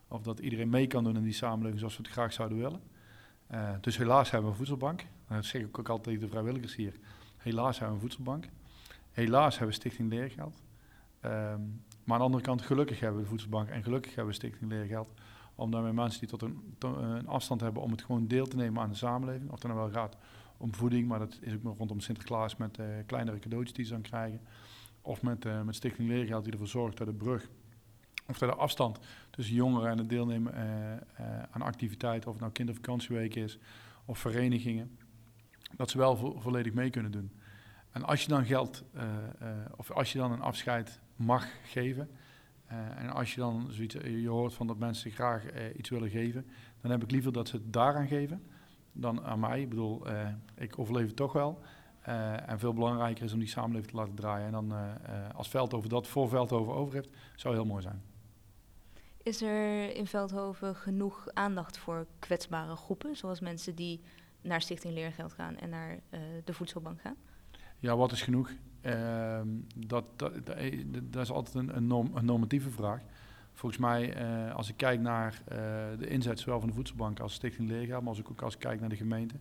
Of 0.07 0.21
dat 0.21 0.39
iedereen 0.39 0.69
mee 0.69 0.87
kan 0.87 1.03
doen 1.03 1.15
in 1.15 1.23
die 1.23 1.33
samenleving 1.33 1.79
zoals 1.79 1.97
we 1.97 2.03
het 2.03 2.11
graag 2.11 2.33
zouden 2.33 2.57
willen. 2.57 2.81
dus 3.81 3.97
helaas 3.97 4.31
hebben 4.31 4.45
we 4.45 4.51
een 4.51 4.57
voedselbank. 4.57 5.05
Dat 5.27 5.45
zeg 5.45 5.61
ik 5.61 5.79
ook 5.79 5.89
altijd 5.89 6.03
tegen 6.05 6.21
de 6.21 6.27
vrijwilligers 6.27 6.75
hier. 6.75 6.93
Helaas 7.37 7.79
hebben 7.79 7.97
we 7.97 8.03
een 8.03 8.09
voedselbank. 8.09 8.49
Helaas 9.11 9.57
hebben 9.57 9.75
we 9.75 9.81
Stichting 9.81 10.09
Leergeld. 10.09 10.61
Um, 11.25 11.83
maar 12.03 12.15
aan 12.15 12.17
de 12.17 12.25
andere 12.25 12.43
kant, 12.43 12.61
gelukkig 12.61 12.99
hebben 12.99 13.17
we 13.17 13.23
de 13.23 13.29
voedselbank 13.29 13.69
en 13.69 13.83
gelukkig 13.83 14.15
hebben 14.15 14.33
we 14.33 14.39
Stichting 14.39 14.71
Leergeld. 14.71 15.09
Omdat 15.55 15.83
we 15.83 15.91
mensen 15.91 16.19
die 16.19 16.29
tot 16.29 16.41
een, 16.41 16.75
een, 16.79 17.27
afstand 17.27 17.61
hebben 17.61 17.81
om 17.81 17.91
het 17.91 18.01
gewoon 18.01 18.27
deel 18.27 18.47
te 18.47 18.55
nemen 18.55 18.81
aan 18.81 18.89
de 18.89 18.95
samenleving. 18.95 19.51
Of 19.51 19.61
het 19.61 19.71
nou 19.71 19.75
wel 19.75 19.89
gaat 19.89 20.17
om 20.57 20.73
voeding, 20.73 21.07
maar 21.07 21.19
dat 21.19 21.37
is 21.41 21.53
ook 21.53 21.63
nog 21.63 21.77
rondom 21.77 21.99
Sinterklaas 21.99 22.55
met 22.55 22.77
uh, 22.77 22.85
kleinere 23.05 23.39
cadeautjes 23.39 23.73
die 23.75 23.85
ze 23.85 23.91
dan 23.91 24.01
krijgen. 24.01 24.41
Of 25.01 25.21
met, 25.21 25.45
uh, 25.45 25.61
met 25.61 25.75
Stichting 25.75 26.07
Leergeld 26.07 26.43
die 26.43 26.53
ervoor 26.53 26.67
zorgt 26.67 26.97
dat 26.97 27.07
de 27.07 27.13
brug 27.13 27.49
of 28.27 28.37
de 28.37 28.55
afstand 28.55 28.99
tussen 29.29 29.55
jongeren 29.55 29.91
en 29.91 29.97
het 29.97 30.09
deelnemen 30.09 30.53
uh, 30.53 30.61
aan 31.51 31.61
activiteiten, 31.61 32.27
of 32.27 32.33
het 32.33 32.41
nou 32.41 32.51
kindervakantieweek 32.51 33.35
is 33.35 33.59
of 34.05 34.19
verenigingen, 34.19 34.97
dat 35.75 35.89
ze 35.89 35.97
wel 35.97 36.15
vo 36.17 36.39
volledig 36.39 36.73
mee 36.73 36.89
kunnen 36.89 37.11
doen. 37.11 37.31
En 37.91 38.03
als 38.03 38.21
je 38.21 38.27
dan 38.27 38.45
geld, 38.45 38.83
uh, 38.95 39.03
uh, 39.41 39.49
of 39.75 39.91
als 39.91 40.11
je 40.11 40.17
dan 40.17 40.31
een 40.31 40.41
afscheid 40.41 40.99
mag 41.15 41.47
geven, 41.63 42.09
uh, 42.71 42.77
en 42.97 43.09
als 43.09 43.33
je 43.33 43.39
dan 43.39 43.67
zoiets, 43.69 43.93
je 43.93 44.29
hoort 44.29 44.53
van 44.53 44.67
dat 44.67 44.77
mensen 44.77 45.11
graag 45.11 45.43
iets 45.75 45.89
willen 45.89 46.09
geven, 46.09 46.45
dan 46.81 46.91
heb 46.91 47.03
ik 47.03 47.11
liever 47.11 47.33
dat 47.33 47.47
ze 47.47 47.55
het 47.55 47.73
daaraan 47.73 48.07
geven 48.07 48.43
dan 48.91 49.23
aan 49.23 49.39
mij. 49.39 49.61
Ik 49.61 49.69
bedoel, 49.69 50.03
ik 50.55 50.79
overleef 50.79 51.07
het 51.07 51.15
toch 51.15 51.33
wel. 51.33 51.61
en 52.45 52.59
veel 52.59 52.73
belangrijker 52.73 53.23
is 53.23 53.33
om 53.33 53.39
die 53.39 53.47
samenleving 53.47 53.91
te 53.91 53.95
laten 53.95 54.15
draaien. 54.15 54.45
En 54.45 54.51
dan 54.51 54.73
als 55.33 55.49
Veldhoven 55.49 55.89
dat 55.89 56.07
voor 56.07 56.29
Veldhoven 56.29 56.73
over 56.73 56.93
heeft, 56.93 57.09
zou 57.35 57.53
heel 57.55 57.65
mooi 57.65 57.81
zijn. 57.81 58.01
Is 59.27 59.41
er 59.41 59.95
in 59.95 60.07
Veldhoven 60.07 60.75
genoeg 60.75 61.27
aandacht 61.33 61.77
voor 61.77 62.07
kwetsbare 62.19 62.75
groepen, 62.75 63.15
zoals 63.15 63.39
mensen 63.39 63.75
die 63.75 64.01
naar 64.41 64.61
Stichting 64.61 64.93
Leergeld 64.93 65.33
gaan 65.33 65.57
en 65.57 65.69
naar 65.69 65.99
de 66.43 66.53
voedselbank 66.53 67.01
gaan? 67.01 67.15
Ja, 67.79 67.95
wat 67.95 68.11
is 68.11 68.21
genoeg? 68.21 68.51
Uh, 68.81 69.39
dat, 69.75 70.03
dat, 70.15 70.33
dat, 71.09 71.21
is 71.21 71.31
altijd 71.31 71.55
een, 71.55 71.75
een, 71.75 71.87
norm, 71.87 72.11
een 72.13 72.25
normatieve 72.25 72.69
vraag. 72.69 73.01
Volgens 73.53 73.81
mij, 73.81 74.21
uh, 74.21 74.55
als 74.55 74.69
ik 74.69 74.77
kijk 74.77 74.99
naar 74.99 75.41
de 75.99 76.07
inzet 76.07 76.39
zowel 76.39 76.59
van 76.59 76.69
de 76.69 76.75
voedselbank 76.75 77.19
als 77.19 77.33
Stichting 77.33 77.69
Leergeld, 77.69 77.99
maar 77.99 78.09
als 78.09 78.19
ik 78.19 78.29
ook 78.29 78.41
als 78.41 78.53
ik 78.53 78.59
kijk 78.59 78.79
naar 78.79 78.89
de 78.89 78.95
gemeente, 78.95 79.35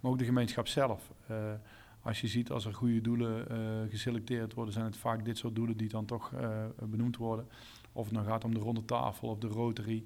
maar 0.00 0.10
ook 0.10 0.18
de 0.18 0.24
gemeenschap 0.24 0.66
zelf. 0.66 1.12
Als 2.02 2.20
je 2.20 2.26
ziet 2.26 2.50
als 2.50 2.64
er 2.64 2.74
goede 2.74 3.00
doelen 3.00 3.46
geselecteerd 3.90 4.54
worden, 4.54 4.74
zijn 4.74 4.86
het 4.86 4.96
vaak 4.96 5.24
dit 5.24 5.38
soort 5.38 5.54
doelen 5.54 5.76
die 5.76 5.88
dan 5.88 6.04
toch 6.04 6.32
benoemd 6.88 7.16
worden. 7.16 7.46
Of 7.92 8.04
het 8.04 8.14
nou 8.14 8.26
gaat 8.26 8.44
om 8.44 8.54
de 8.54 8.60
ronde 8.60 8.84
tafel 8.84 9.28
of 9.28 9.38
de 9.38 9.46
rotary. 9.46 10.04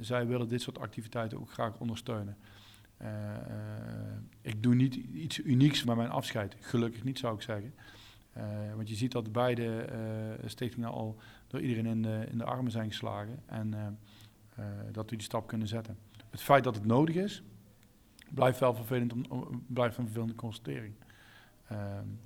zij 0.00 0.26
willen 0.26 0.48
dit 0.48 0.62
soort 0.62 0.78
activiteiten 0.78 1.40
ook 1.40 1.50
graag 1.50 1.78
ondersteunen. 1.78 2.36
Uh, 3.02 3.08
ik 4.40 4.62
doe 4.62 4.74
niet 4.74 4.94
iets 4.94 5.38
unieks 5.38 5.84
met 5.84 5.96
mijn 5.96 6.10
afscheid. 6.10 6.56
Gelukkig 6.60 7.04
niet, 7.04 7.18
zou 7.18 7.34
ik 7.34 7.42
zeggen. 7.42 7.74
Want 8.76 8.88
je 8.88 8.94
ziet 8.94 9.12
dat 9.12 9.32
beide 9.32 9.88
stichtingen 10.44 10.90
al 10.90 11.16
door 11.46 11.60
iedereen 11.60 11.86
in 11.86 12.02
de, 12.02 12.26
in 12.30 12.38
de 12.38 12.44
armen 12.44 12.72
zijn 12.72 12.88
geslagen. 12.88 13.42
En 13.46 13.98
dat 14.92 15.10
we 15.10 15.16
die 15.16 15.24
stap 15.24 15.46
kunnen 15.46 15.68
zetten. 15.68 15.98
Het 16.30 16.40
feit 16.40 16.64
dat 16.64 16.74
het 16.74 16.86
nodig 16.86 17.14
is, 17.14 17.42
blijft 18.30 18.60
wel 18.60 18.74
vervelend 18.74 19.12
om, 19.12 19.64
blijft 19.66 19.96
een 19.96 20.04
vervelende 20.04 20.34
constatering. 20.34 20.94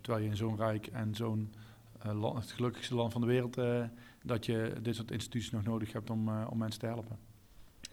terwijl 0.01 0.25
je 0.25 0.31
in 0.31 0.37
zo'n 0.37 0.57
rijk 0.57 0.87
en 0.87 1.15
zo'n 1.15 1.53
het 2.35 2.53
gelukkigste 2.53 2.95
land 2.95 3.13
van 3.13 3.21
de 3.21 3.27
wereld, 3.27 3.57
dat 4.27 4.47
je 4.47 4.73
dit 4.83 4.95
soort 4.95 5.11
instituties 5.11 5.51
nog 5.51 5.65
nodig 5.65 5.93
hebt 5.93 6.11
om, 6.11 6.45
om 6.45 6.59
mensen 6.59 6.81
te 6.81 6.87
helpen. 6.87 7.19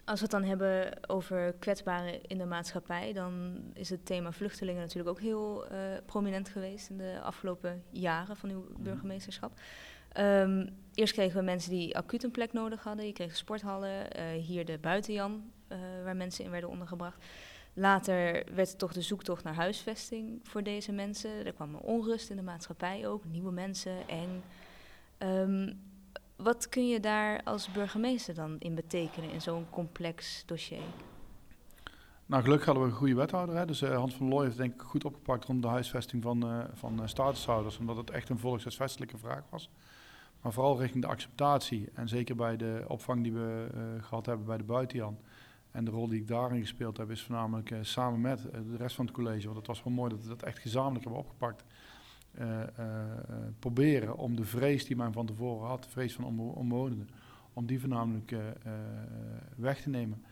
Als 0.06 0.20
we 0.20 0.26
het 0.26 0.32
dan 0.32 0.44
hebben 0.44 1.10
over 1.10 1.54
kwetsbaren 1.54 2.22
in 2.24 2.38
de 2.38 2.46
maatschappij, 2.46 3.14
dan 3.14 3.62
is 3.74 3.90
het 3.90 4.06
thema 4.06 4.32
vluchtelingen 4.32 4.82
natuurlijk 4.82 5.10
ook 5.10 5.22
heel 5.22 5.72
uh, 5.72 5.78
prominent 6.06 6.50
geweest 6.50 6.90
in 6.90 6.98
de 6.98 7.20
afgelopen 7.22 7.84
jaren 7.90 8.36
van 8.36 8.50
uw 8.50 8.66
mhm. 8.72 8.84
burgemeesterschap. 8.84 9.60
Um, 10.20 10.70
eerst 10.94 11.14
kregen 11.14 11.40
we 11.40 11.44
mensen 11.44 11.72
die 11.72 11.98
acuut 11.98 12.24
een 12.24 12.32
plek 12.32 12.54
nodig 12.54 12.84
hadden. 12.84 13.06
Je 13.06 13.14
kreeg 13.14 13.36
sporthallen, 13.36 14.08
uh, 14.20 14.44
hier 14.44 14.66
de 14.66 14.78
buitenjan, 14.78 15.52
uh, 15.70 15.78
waar 16.04 16.16
mensen 16.16 16.46
in 16.46 16.52
werden 16.52 16.70
ondergebracht. 16.70 17.26
Later 17.74 18.46
werd 18.56 18.70
het 18.70 18.78
toch 18.78 18.94
de 18.94 19.02
zoektocht 19.02 19.44
naar 19.44 19.56
huisvesting 19.56 20.40
voor 20.44 20.64
deze 20.64 20.92
mensen. 20.92 21.46
Er 21.46 21.54
kwam 21.54 21.76
onrust 21.76 22.30
in 22.30 22.36
de 22.36 22.42
maatschappij 22.42 23.08
ook, 23.08 23.26
nieuwe 23.26 23.52
mensen, 23.52 24.08
eng. 24.08 24.44
Um, 25.20 25.82
wat 26.36 26.70
kun 26.70 26.88
je 26.88 27.00
daar 27.00 27.42
als 27.44 27.72
burgemeester 27.72 28.34
dan 28.34 28.56
in 28.60 28.76
betekenen 28.76 29.32
in 29.32 29.42
zo'n 29.42 29.66
complex 29.70 30.44
dossier? 30.46 30.82
Nou, 32.26 32.44
gelukkig 32.44 32.66
hadden 32.66 32.84
we 32.84 32.90
een 32.90 32.98
goede 32.98 33.16
wethouder. 33.16 33.56
Hè? 33.56 33.66
Dus 33.66 33.82
uh, 33.82 33.96
Hans 33.96 34.14
van 34.14 34.28
Looy 34.28 34.44
heeft 34.46 34.58
denk 34.58 34.74
ik 34.74 34.82
goed 34.82 35.06
opgepakt 35.06 35.46
rond 35.46 35.62
de 35.62 35.68
huisvesting 35.68 36.24
van, 36.24 36.50
uh, 36.50 36.64
van 36.74 37.02
uh, 37.02 37.08
statushouders, 37.08 37.78
omdat 37.78 37.98
het 37.98 38.10
echt 38.10 38.30
een 38.30 38.40
volkshuisvestelijke 38.40 39.18
vraag 39.18 39.44
was. 39.50 39.70
Maar 40.42 40.54
vooral 40.54 40.80
richting 40.80 41.04
de 41.04 41.10
acceptatie 41.10 41.90
en 41.94 42.08
zeker 42.08 42.36
bij 42.36 42.58
de 42.58 42.86
opvang 42.88 43.24
die 43.24 43.34
we 43.34 43.68
gehad 44.02 44.26
hebben 44.26 44.46
bij 44.46 44.58
de 44.58 44.64
buitenjan. 44.64 45.18
En 45.72 45.86
de 45.86 45.92
rol 45.92 46.08
die 46.08 46.20
ik 46.20 46.28
daarin 46.28 46.62
gespeeld 46.62 46.98
heb, 46.98 47.12
is 47.12 47.22
voornamelijk 47.22 47.74
samen 47.82 48.22
met 48.22 48.42
de 48.42 48.78
rest 48.78 48.96
van 48.96 49.06
het 49.06 49.14
college. 49.14 49.46
Want 49.46 49.58
het 49.58 49.68
was 49.68 49.84
wel 49.84 49.94
mooi 49.94 50.10
dat 50.10 50.22
we 50.22 50.28
dat 50.28 50.44
echt 50.44 50.60
gezamenlijk 50.60 51.04
hebben 51.04 51.22
opgepakt. 51.22 51.64
Uh, 52.40 52.60
uh, 52.80 52.86
proberen 53.60 54.18
om 54.18 54.36
de 54.36 54.44
vrees 54.44 54.86
die 54.86 54.96
men 54.96 55.14
van 55.14 55.26
tevoren 55.26 55.68
had, 55.68 55.84
de 55.84 55.90
vrees 55.90 56.14
van 56.14 56.40
omwonenden, 56.40 57.10
om 57.54 57.66
die 57.66 57.80
voornamelijk 57.80 58.32
uh, 58.32 58.40
weg 59.56 59.82
te 59.82 59.90
nemen. 59.90 60.24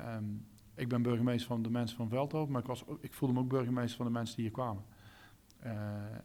Um, 0.00 0.46
ik 0.74 0.88
ben 0.88 1.02
burgemeester 1.02 1.46
van 1.46 1.62
de 1.62 1.70
mensen 1.70 1.96
van 1.96 2.08
Veldhoven, 2.08 2.52
maar 2.52 2.60
ik, 2.60 2.66
was 2.66 2.84
ik 3.00 3.12
voelde 3.12 3.34
me 3.34 3.40
ook 3.40 3.48
burgemeester 3.48 3.96
van 3.96 4.06
de 4.06 4.12
mensen 4.12 4.36
die 4.36 4.44
hier 4.44 4.54
kwamen. 4.54 4.82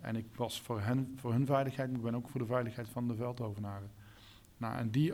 en 0.01 0.15
ik 0.15 0.25
was 0.35 0.61
voor, 0.61 0.81
hen, 0.81 1.13
voor 1.15 1.31
hun 1.31 1.45
veiligheid, 1.45 1.89
maar 1.89 1.97
ik 1.97 2.05
ben 2.05 2.15
ook 2.15 2.29
voor 2.29 2.39
de 2.39 2.45
veiligheid 2.45 2.89
van 2.89 3.07
de 3.07 3.15
Veldhovenaren. 3.15 3.91
Nou, 4.57 4.77
en 4.77 4.89
die, 4.89 5.13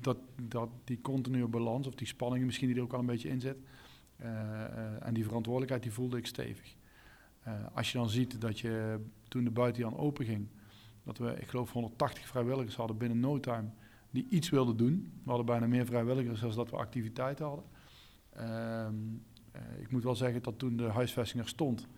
dat, 0.00 0.18
dat, 0.42 0.68
die 0.84 1.00
continue 1.00 1.46
balans, 1.46 1.86
of 1.86 1.94
die 1.94 2.06
spanningen 2.06 2.46
misschien 2.46 2.68
die 2.68 2.76
er 2.76 2.82
ook 2.82 2.92
al 2.92 3.00
een 3.00 3.06
beetje 3.06 3.28
in 3.28 3.40
zit, 3.40 3.56
en 5.00 5.14
die 5.14 5.24
verantwoordelijkheid, 5.24 5.82
die 5.82 5.92
voelde 5.92 6.16
ik 6.16 6.26
stevig. 6.26 6.76
Uh, 7.48 7.54
als 7.74 7.92
je 7.92 7.98
dan 7.98 8.08
ziet 8.08 8.40
dat 8.40 8.58
je 8.58 9.00
toen 9.28 9.44
de 9.44 9.50
buitenjan 9.50 9.96
open 9.96 10.24
ging, 10.24 10.48
dat 11.04 11.18
we, 11.18 11.34
ik 11.40 11.48
geloof, 11.48 11.72
180 11.72 12.26
vrijwilligers 12.26 12.76
hadden 12.76 12.96
binnen 12.96 13.20
no 13.20 13.40
time 13.40 13.68
die 14.10 14.26
iets 14.28 14.50
wilden 14.50 14.76
doen. 14.76 15.12
We 15.22 15.28
hadden 15.28 15.46
bijna 15.46 15.66
meer 15.66 15.86
vrijwilligers 15.86 16.40
dan 16.40 16.54
dat 16.54 16.70
we 16.70 16.76
activiteiten 16.76 17.44
hadden. 17.44 17.64
Ehm, 18.30 18.94
ik 19.80 19.90
moet 19.90 20.02
wel 20.02 20.14
zeggen 20.14 20.42
dat 20.42 20.58
toen 20.58 20.76
de 20.76 20.88
huisvesting 20.88 21.42
er 21.42 21.48
stond, 21.48 21.88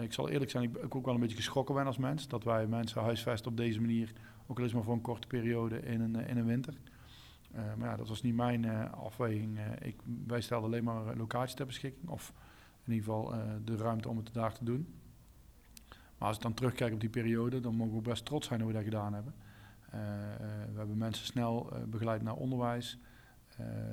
ik 0.00 0.12
zal 0.12 0.28
eerlijk 0.28 0.50
zijn, 0.50 0.64
ik, 0.64 0.94
ook 0.94 1.04
wel 1.04 1.14
een 1.14 1.20
beetje 1.20 1.36
geschrokken 1.36 1.74
ben 1.74 1.86
als 1.86 1.98
mens. 1.98 2.28
Dat 2.28 2.44
wij 2.44 2.66
mensen 2.66 3.02
huisvesten 3.02 3.50
op 3.50 3.56
deze 3.56 3.80
manier, 3.80 4.12
ook 4.46 4.58
al 4.58 4.64
is 4.64 4.72
maar 4.72 4.82
voor 4.82 4.94
een 4.94 5.00
korte 5.00 5.26
periode 5.26 5.80
in 5.80 6.00
een, 6.00 6.14
in 6.14 6.36
een 6.36 6.46
winter. 6.46 6.74
maar 7.52 7.88
ja, 7.88 7.96
dat 7.96 8.08
was 8.08 8.22
niet 8.22 8.34
mijn 8.34 8.90
afweging. 8.90 9.58
ik, 9.82 9.96
wij 10.26 10.40
stelden 10.40 10.68
alleen 10.68 10.84
maar 10.84 11.16
locatie 11.16 11.56
ter 11.56 11.66
beschikking. 11.66 12.08
Of 12.08 12.32
in 12.86 12.92
ieder 12.92 13.04
geval 13.04 13.34
de 13.64 13.76
ruimte 13.76 14.08
om 14.08 14.16
het 14.16 14.32
daar 14.32 14.52
te 14.52 14.64
doen. 14.64 14.94
Maar 16.18 16.28
als 16.28 16.36
ik 16.36 16.42
dan 16.42 16.54
terugkijk 16.54 16.92
op 16.92 17.00
die 17.00 17.08
periode, 17.08 17.60
dan 17.60 17.74
mogen 17.74 17.94
we 17.94 18.00
best 18.00 18.24
trots 18.24 18.46
zijn 18.46 18.60
hoe 18.60 18.68
we 18.68 18.74
dat 18.74 18.84
gedaan 18.84 19.14
hebben. 19.14 19.34
Uh, 19.86 20.00
we 20.72 20.78
hebben 20.78 20.98
mensen 20.98 21.26
snel 21.26 21.72
begeleid 21.88 22.22
naar 22.22 22.34
onderwijs. 22.34 22.98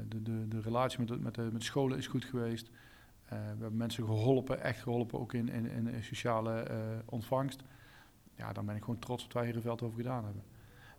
de, 0.08 0.22
de, 0.22 0.48
de 0.48 0.62
relatie 0.62 1.00
met, 1.00 1.08
de, 1.08 1.18
met, 1.18 1.36
de, 1.36 1.50
met 1.52 1.64
scholen 1.64 1.98
is 1.98 2.08
goed 2.08 2.26
geweest. 2.26 2.70
we 3.28 3.36
hebben 3.36 3.78
mensen 3.78 4.06
geholpen, 4.06 4.62
echt 4.62 4.82
geholpen, 4.82 5.20
ook 5.20 5.34
in, 5.34 5.50
in, 5.50 5.88
in 5.88 6.04
sociale 6.04 6.68
ontvangst. 7.06 7.64
Ja, 8.36 8.54
dan 8.54 8.66
ben 8.66 8.76
ik 8.76 8.84
gewoon 8.84 9.00
trots 9.00 9.24
wat 9.24 9.34
wij 9.34 9.46
hier 9.46 9.56
in 9.56 9.62
Veld 9.62 9.82
over 9.82 9.98
gedaan 9.98 10.24
hebben. 10.24 10.44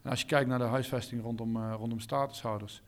En 0.02 0.10
als 0.10 0.20
je 0.20 0.26
kijkt 0.26 0.48
naar 0.48 0.58
de 0.58 0.64
huisvesting 0.64 1.22
rondom, 1.22 1.72
rondom 1.72 2.00
statushouders, 2.00 2.82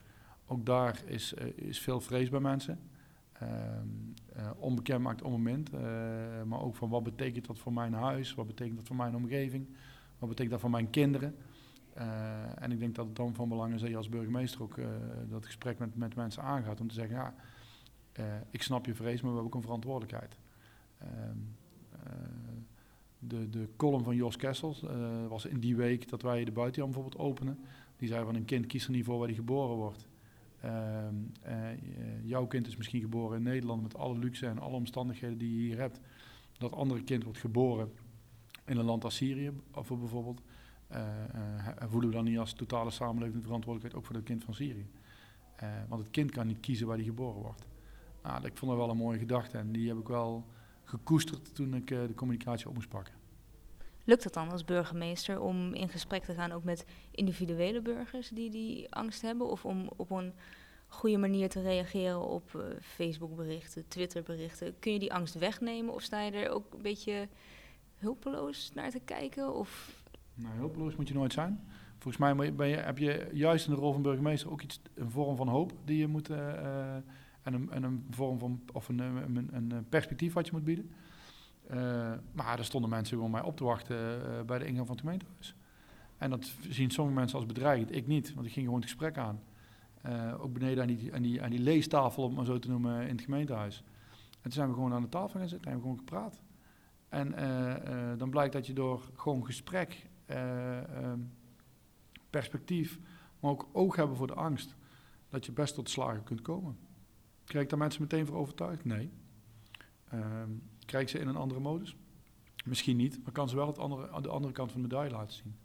ook 0.47 0.65
daar 0.65 1.01
is, 1.05 1.33
is 1.55 1.79
veel 1.79 2.01
vrees 2.01 2.29
bij 2.29 2.39
mensen. 2.39 2.79
Uh, 4.37 4.49
onbekend 4.57 5.01
maakt 5.01 5.21
op 5.21 5.31
moment. 5.31 5.73
Uh, 5.73 5.79
maar 6.45 6.61
ook 6.61 6.75
van 6.75 6.89
wat 6.89 7.03
betekent 7.03 7.47
dat 7.47 7.59
voor 7.59 7.73
mijn 7.73 7.93
huis, 7.93 8.33
wat 8.33 8.47
betekent 8.47 8.77
dat 8.77 8.87
voor 8.87 8.95
mijn 8.95 9.15
omgeving, 9.15 9.67
wat 10.19 10.29
betekent 10.29 10.51
dat 10.51 10.61
voor 10.61 10.69
mijn 10.69 10.89
kinderen. 10.89 11.35
Uh, 11.97 12.61
en 12.61 12.71
ik 12.71 12.79
denk 12.79 12.95
dat 12.95 13.05
het 13.05 13.15
dan 13.15 13.35
van 13.35 13.49
belang 13.49 13.73
is 13.73 13.81
dat 13.81 13.89
je 13.89 13.97
als 13.97 14.09
burgemeester 14.09 14.61
ook 14.61 14.79
dat 15.29 15.45
gesprek 15.45 15.79
met, 15.79 15.95
met 15.95 16.15
mensen 16.15 16.43
aangaat 16.43 16.81
om 16.81 16.87
te 16.87 16.93
zeggen, 16.93 17.15
ja, 17.15 17.33
ik 18.49 18.61
snap 18.61 18.85
je 18.85 18.95
vrees, 18.95 19.21
maar 19.21 19.31
we 19.31 19.37
hebben 19.37 19.45
ook 19.45 19.55
een 19.55 19.61
verantwoordelijkheid. 19.61 20.37
Ehm, 20.97 21.37
de, 23.19 23.49
de 23.49 23.67
column 23.75 24.03
van 24.03 24.15
Jos 24.15 24.35
Kessels 24.35 24.83
was 25.27 25.45
in 25.45 25.59
die 25.59 25.75
week 25.75 26.09
dat 26.09 26.21
wij 26.21 26.43
de 26.43 26.51
buitenjam 26.51 26.91
bijvoorbeeld 26.91 27.21
openen. 27.21 27.59
Die 27.97 28.07
zei 28.07 28.25
van 28.25 28.35
een 28.35 28.45
kind 28.45 28.65
kiest 28.65 28.85
er 28.85 28.91
niet 28.91 29.05
voor 29.05 29.17
waar 29.17 29.27
hij 29.27 29.35
geboren 29.35 29.75
wordt. 29.75 30.07
Ehm, 30.67 31.15
eh, 31.41 31.71
eh, 31.71 31.77
jouw 32.23 32.47
kind 32.47 32.67
is 32.67 32.75
misschien 32.75 33.01
geboren 33.01 33.37
in 33.37 33.43
Nederland 33.43 33.81
met 33.81 33.97
alle 33.97 34.17
luxe 34.17 34.47
en 34.47 34.59
alle 34.59 34.75
omstandigheden 34.75 35.37
die 35.37 35.51
je 35.51 35.67
hier 35.67 35.77
hebt. 35.77 35.99
Dat 36.57 36.73
andere 36.73 37.03
kind 37.03 37.23
wordt 37.23 37.39
geboren 37.39 37.91
in 38.65 38.77
een 38.77 38.85
land 38.85 39.03
als 39.03 39.15
Syrië, 39.15 39.51
of 39.73 39.87
bijvoorbeeld. 39.87 40.41
Uh, 40.91 40.99
voelen 41.79 42.09
we 42.09 42.15
dan 42.15 42.23
niet 42.23 42.37
als 42.37 42.53
totale 42.53 42.91
samenleving 42.91 43.37
de 43.37 43.43
verantwoordelijkheid 43.43 43.95
ook 43.95 44.05
voor 44.05 44.15
het 44.15 44.25
kind 44.25 44.43
van 44.43 44.53
Syrië? 44.53 44.87
want 45.87 46.01
het 46.01 46.11
kind 46.11 46.31
kan 46.31 46.47
niet 46.47 46.59
kiezen 46.59 46.87
waar 46.87 46.95
hij 46.95 47.05
geboren 47.05 47.41
wordt. 47.41 47.67
Nou, 48.23 48.45
ik 48.45 48.57
vond 48.57 48.71
dat 48.71 48.79
wel 48.79 48.89
een 48.89 48.97
mooie 48.97 49.19
gedachte 49.19 49.57
en 49.57 49.71
die 49.71 49.87
heb 49.87 49.97
ik 49.97 50.07
wel 50.07 50.45
gekoesterd 50.83 51.55
toen 51.55 51.73
ik 51.73 51.87
de 51.87 52.13
communicatie 52.15 52.67
op 52.67 52.73
moest 52.73 52.89
pakken. 52.89 53.13
Lukt 54.07 54.23
het 54.23 54.33
dan 54.33 54.51
als 54.51 54.65
burgemeester 54.65 55.39
om 55.41 55.73
in 55.73 55.89
gesprek 55.89 56.23
te 56.23 56.33
gaan 56.33 56.51
ook 56.51 56.63
met 56.63 56.85
individuele 57.11 57.81
burgers 57.81 58.29
die 58.29 58.49
die 58.49 58.93
angst 58.93 59.21
hebben? 59.21 59.49
Of 59.49 59.65
om 59.65 59.89
op 59.95 60.11
een 60.11 60.33
goede 60.87 61.17
manier 61.17 61.49
te 61.49 61.61
reageren 61.61 62.21
op 62.21 62.53
uh, 62.55 62.61
Facebook-berichten, 62.81 63.87
Twitter-berichten? 63.87 64.79
Kun 64.79 64.93
je 64.93 64.99
die 64.99 65.13
angst 65.13 65.33
wegnemen 65.33 65.93
of 65.93 66.01
sta 66.01 66.21
je 66.21 66.31
er 66.31 66.49
ook 66.49 66.73
een 66.73 66.81
beetje 66.81 67.27
hulpeloos 67.97 68.71
naar 68.73 68.91
te 68.91 68.99
kijken? 68.99 69.55
Of? 69.55 70.01
Nou, 70.33 70.55
hulpeloos 70.55 70.95
moet 70.95 71.07
je 71.07 71.13
nooit 71.13 71.33
zijn. 71.33 71.67
Volgens 71.97 72.17
mij 72.17 72.53
ben 72.53 72.67
je, 72.67 72.75
heb 72.75 72.97
je 72.97 73.29
juist 73.33 73.67
in 73.67 73.73
de 73.73 73.79
rol 73.79 73.93
van 73.93 74.01
burgemeester 74.01 74.51
ook 74.51 74.61
iets, 74.61 74.79
een 74.93 75.11
vorm 75.11 75.35
van 75.35 75.47
hoop 75.47 75.73
die 75.85 75.97
je 75.97 76.07
moet. 76.07 76.29
Uh, 76.29 76.93
en, 77.41 77.53
een, 77.53 77.71
en 77.71 77.83
een 77.83 78.07
vorm 78.09 78.39
van. 78.39 78.61
of 78.73 78.89
een, 78.89 78.99
een, 78.99 79.49
een 79.51 79.85
perspectief 79.89 80.33
wat 80.33 80.45
je 80.45 80.51
moet 80.51 80.63
bieden. 80.63 80.91
Uh, 81.73 82.13
maar 82.31 82.57
er 82.57 82.65
stonden 82.65 82.89
mensen 82.89 83.15
gewoon 83.15 83.31
mij 83.31 83.41
op 83.41 83.57
te 83.57 83.63
wachten 83.63 83.97
uh, 83.97 84.41
bij 84.41 84.59
de 84.59 84.65
ingang 84.65 84.87
van 84.87 84.95
het 84.95 85.05
gemeentehuis. 85.05 85.55
En 86.17 86.29
dat 86.29 86.51
zien 86.69 86.91
sommige 86.91 87.17
mensen 87.17 87.37
als 87.37 87.47
bedreigend, 87.47 87.95
ik 87.95 88.07
niet, 88.07 88.33
want 88.33 88.45
ik 88.45 88.53
ging 88.53 88.65
gewoon 88.65 88.81
het 88.81 88.89
gesprek 88.89 89.17
aan. 89.17 89.41
Uh, 90.05 90.43
ook 90.43 90.53
beneden 90.53 90.81
aan 90.81 90.87
die, 90.87 91.13
aan, 91.13 91.21
die, 91.21 91.43
aan 91.43 91.49
die 91.49 91.59
leestafel, 91.59 92.23
om 92.23 92.27
het 92.29 92.37
maar 92.37 92.45
zo 92.45 92.59
te 92.59 92.69
noemen, 92.69 93.07
in 93.07 93.15
het 93.15 93.21
gemeentehuis. 93.21 93.83
En 94.31 94.41
toen 94.41 94.51
zijn 94.51 94.67
we 94.67 94.73
gewoon 94.73 94.93
aan 94.93 95.01
de 95.01 95.09
tafel 95.09 95.39
gaan 95.39 95.49
zitten 95.49 95.71
en 95.71 95.71
hebben 95.71 95.91
we 95.91 95.97
gewoon 95.97 96.07
gepraat. 96.07 96.41
En 97.09 98.17
dan 98.17 98.29
blijkt 98.29 98.53
dat 98.53 98.67
je 98.67 98.73
door 98.73 99.09
gewoon 99.15 99.45
gesprek, 99.45 100.07
ehm, 100.25 101.19
perspectief, 102.29 102.99
maar 103.39 103.51
ook 103.51 103.67
oog 103.71 103.95
hebben 103.95 104.17
voor 104.17 104.27
de 104.27 104.33
angst, 104.33 104.75
dat 105.29 105.45
je 105.45 105.51
best 105.51 105.75
tot 105.75 105.89
slagen 105.89 106.23
kunt 106.23 106.41
komen. 106.41 106.77
Krijg 107.45 107.63
ik 107.63 107.69
daar 107.69 107.79
mensen 107.79 108.01
meteen 108.01 108.25
voor 108.25 108.37
overtuigd? 108.37 108.85
Nee. 108.85 109.11
Ehm, 110.09 110.51
Krijg 110.87 111.09
ze 111.09 111.19
in 111.19 111.27
een 111.27 111.35
andere 111.35 111.59
modus? 111.59 111.95
Misschien 112.65 112.97
niet, 112.97 113.19
maar 113.23 113.31
kan 113.31 113.49
ze 113.49 113.55
wel 113.55 113.67
het 113.67 113.79
andere, 113.79 114.21
de 114.21 114.29
andere 114.29 114.53
kant 114.53 114.71
van 114.71 114.81
de 114.81 114.87
medaille 114.87 115.11
laten 115.11 115.33
zien. 115.33 115.55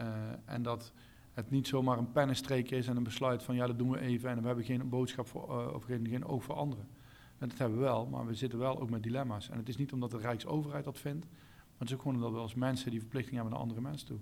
Uh, 0.00 0.06
en 0.44 0.62
dat 0.62 0.92
het 1.32 1.50
niet 1.50 1.66
zomaar 1.66 1.98
een 1.98 2.12
pennenstreek 2.12 2.70
is 2.70 2.86
en 2.86 2.96
een 2.96 3.02
besluit 3.02 3.42
van 3.42 3.54
ja, 3.54 3.66
dat 3.66 3.78
doen 3.78 3.90
we 3.90 4.00
even 4.00 4.30
en 4.30 4.40
we 4.40 4.46
hebben 4.46 4.64
geen 4.64 4.88
boodschap 4.88 5.26
voor, 5.26 5.48
uh, 5.48 5.74
of 5.74 5.84
geen, 5.84 6.24
oog 6.24 6.44
voor 6.44 6.54
anderen. 6.54 6.88
En 7.38 7.48
dat 7.48 7.58
hebben 7.58 7.78
we 7.78 7.84
wel, 7.84 8.06
maar 8.06 8.26
we 8.26 8.34
zitten 8.34 8.58
wel 8.58 8.80
ook 8.80 8.90
met 8.90 9.02
dilemma's. 9.02 9.48
En 9.50 9.56
het 9.56 9.68
is 9.68 9.76
niet 9.76 9.92
omdat 9.92 10.10
de 10.10 10.18
Rijksoverheid 10.18 10.84
dat 10.84 10.98
vindt, 10.98 11.26
maar 11.26 11.78
het 11.78 11.88
is 11.88 11.94
ook 11.94 12.02
gewoon 12.02 12.16
omdat 12.16 12.32
we 12.32 12.38
als 12.38 12.54
mensen 12.54 12.90
die 12.90 13.00
verplichting 13.00 13.34
hebben 13.34 13.52
naar 13.52 13.62
andere 13.62 13.80
mensen 13.80 14.06
toe. 14.06 14.18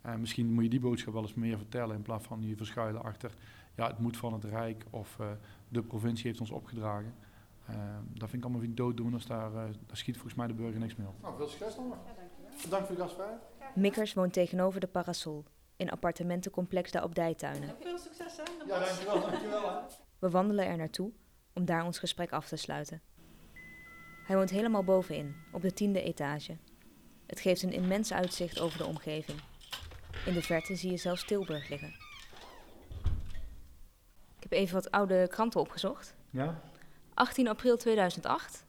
En 0.00 0.20
misschien 0.20 0.52
moet 0.52 0.64
je 0.64 0.70
die 0.70 0.80
boodschap 0.80 1.12
wel 1.12 1.22
eens 1.22 1.34
meer 1.34 1.56
vertellen 1.56 1.96
in 1.96 2.02
plaats 2.02 2.26
van 2.26 2.42
je 2.42 2.56
verschuilen 2.56 3.02
achter, 3.02 3.34
ja, 3.76 3.86
het 3.86 3.98
moet 3.98 4.16
van 4.16 4.32
het 4.32 4.44
Rijk 4.44 4.84
of 4.90 5.16
uh, 5.20 5.26
de 5.68 5.82
provincie 5.82 6.26
heeft 6.26 6.40
ons 6.40 6.50
opgedragen. 6.50 7.14
Uh, 7.70 7.76
dat 8.08 8.28
vind 8.30 8.32
ik 8.32 8.42
allemaal 8.42 8.60
weer 8.60 8.74
dooddoeners. 8.74 9.26
Daar, 9.26 9.50
uh, 9.50 9.54
daar 9.86 9.96
schiet 9.96 10.14
volgens 10.14 10.34
mij 10.34 10.46
de 10.46 10.54
burger 10.54 10.80
niks 10.80 10.96
meer 10.96 11.08
op. 11.08 11.14
Nou, 11.22 11.36
veel 11.36 11.48
succes 11.48 11.74
dan 11.74 11.88
maar. 11.88 11.98
Ja, 12.06 12.12
dankjewel. 12.14 12.70
Dank 12.70 12.86
voor 12.86 12.96
de 12.96 13.00
gastvrijheid. 13.02 13.40
Mikkers 13.74 14.14
woont 14.14 14.32
tegenover 14.32 14.80
de 14.80 14.86
Parasol 14.86 15.44
in 15.76 15.90
appartementencomplex 15.90 16.90
de 16.90 17.02
Opdijtuinen. 17.02 17.74
veel 17.80 17.98
succes 17.98 18.36
hè. 18.36 18.42
Ja, 18.66 18.78
dankjewel. 18.78 19.20
dankjewel 19.20 19.70
hè. 19.70 19.76
We 20.18 20.30
wandelen 20.30 20.66
er 20.66 20.76
naartoe 20.76 21.12
om 21.52 21.64
daar 21.64 21.84
ons 21.84 21.98
gesprek 21.98 22.32
af 22.32 22.48
te 22.48 22.56
sluiten. 22.56 23.02
Hij 24.24 24.36
woont 24.36 24.50
helemaal 24.50 24.84
bovenin, 24.84 25.34
op 25.52 25.62
de 25.62 25.72
tiende 25.72 26.02
etage. 26.02 26.56
Het 27.26 27.40
geeft 27.40 27.62
een 27.62 27.72
immens 27.72 28.12
uitzicht 28.12 28.60
over 28.60 28.78
de 28.78 28.86
omgeving. 28.86 29.38
In 30.26 30.34
de 30.34 30.42
verte 30.42 30.76
zie 30.76 30.90
je 30.90 30.96
zelfs 30.96 31.24
Tilburg 31.24 31.68
liggen. 31.68 31.94
Ik 34.36 34.42
heb 34.42 34.52
even 34.52 34.74
wat 34.74 34.90
oude 34.90 35.28
kranten 35.28 35.60
opgezocht. 35.60 36.16
Ja? 36.30 36.60
18 37.18 37.48
april 37.48 37.76
2008. 37.76 38.64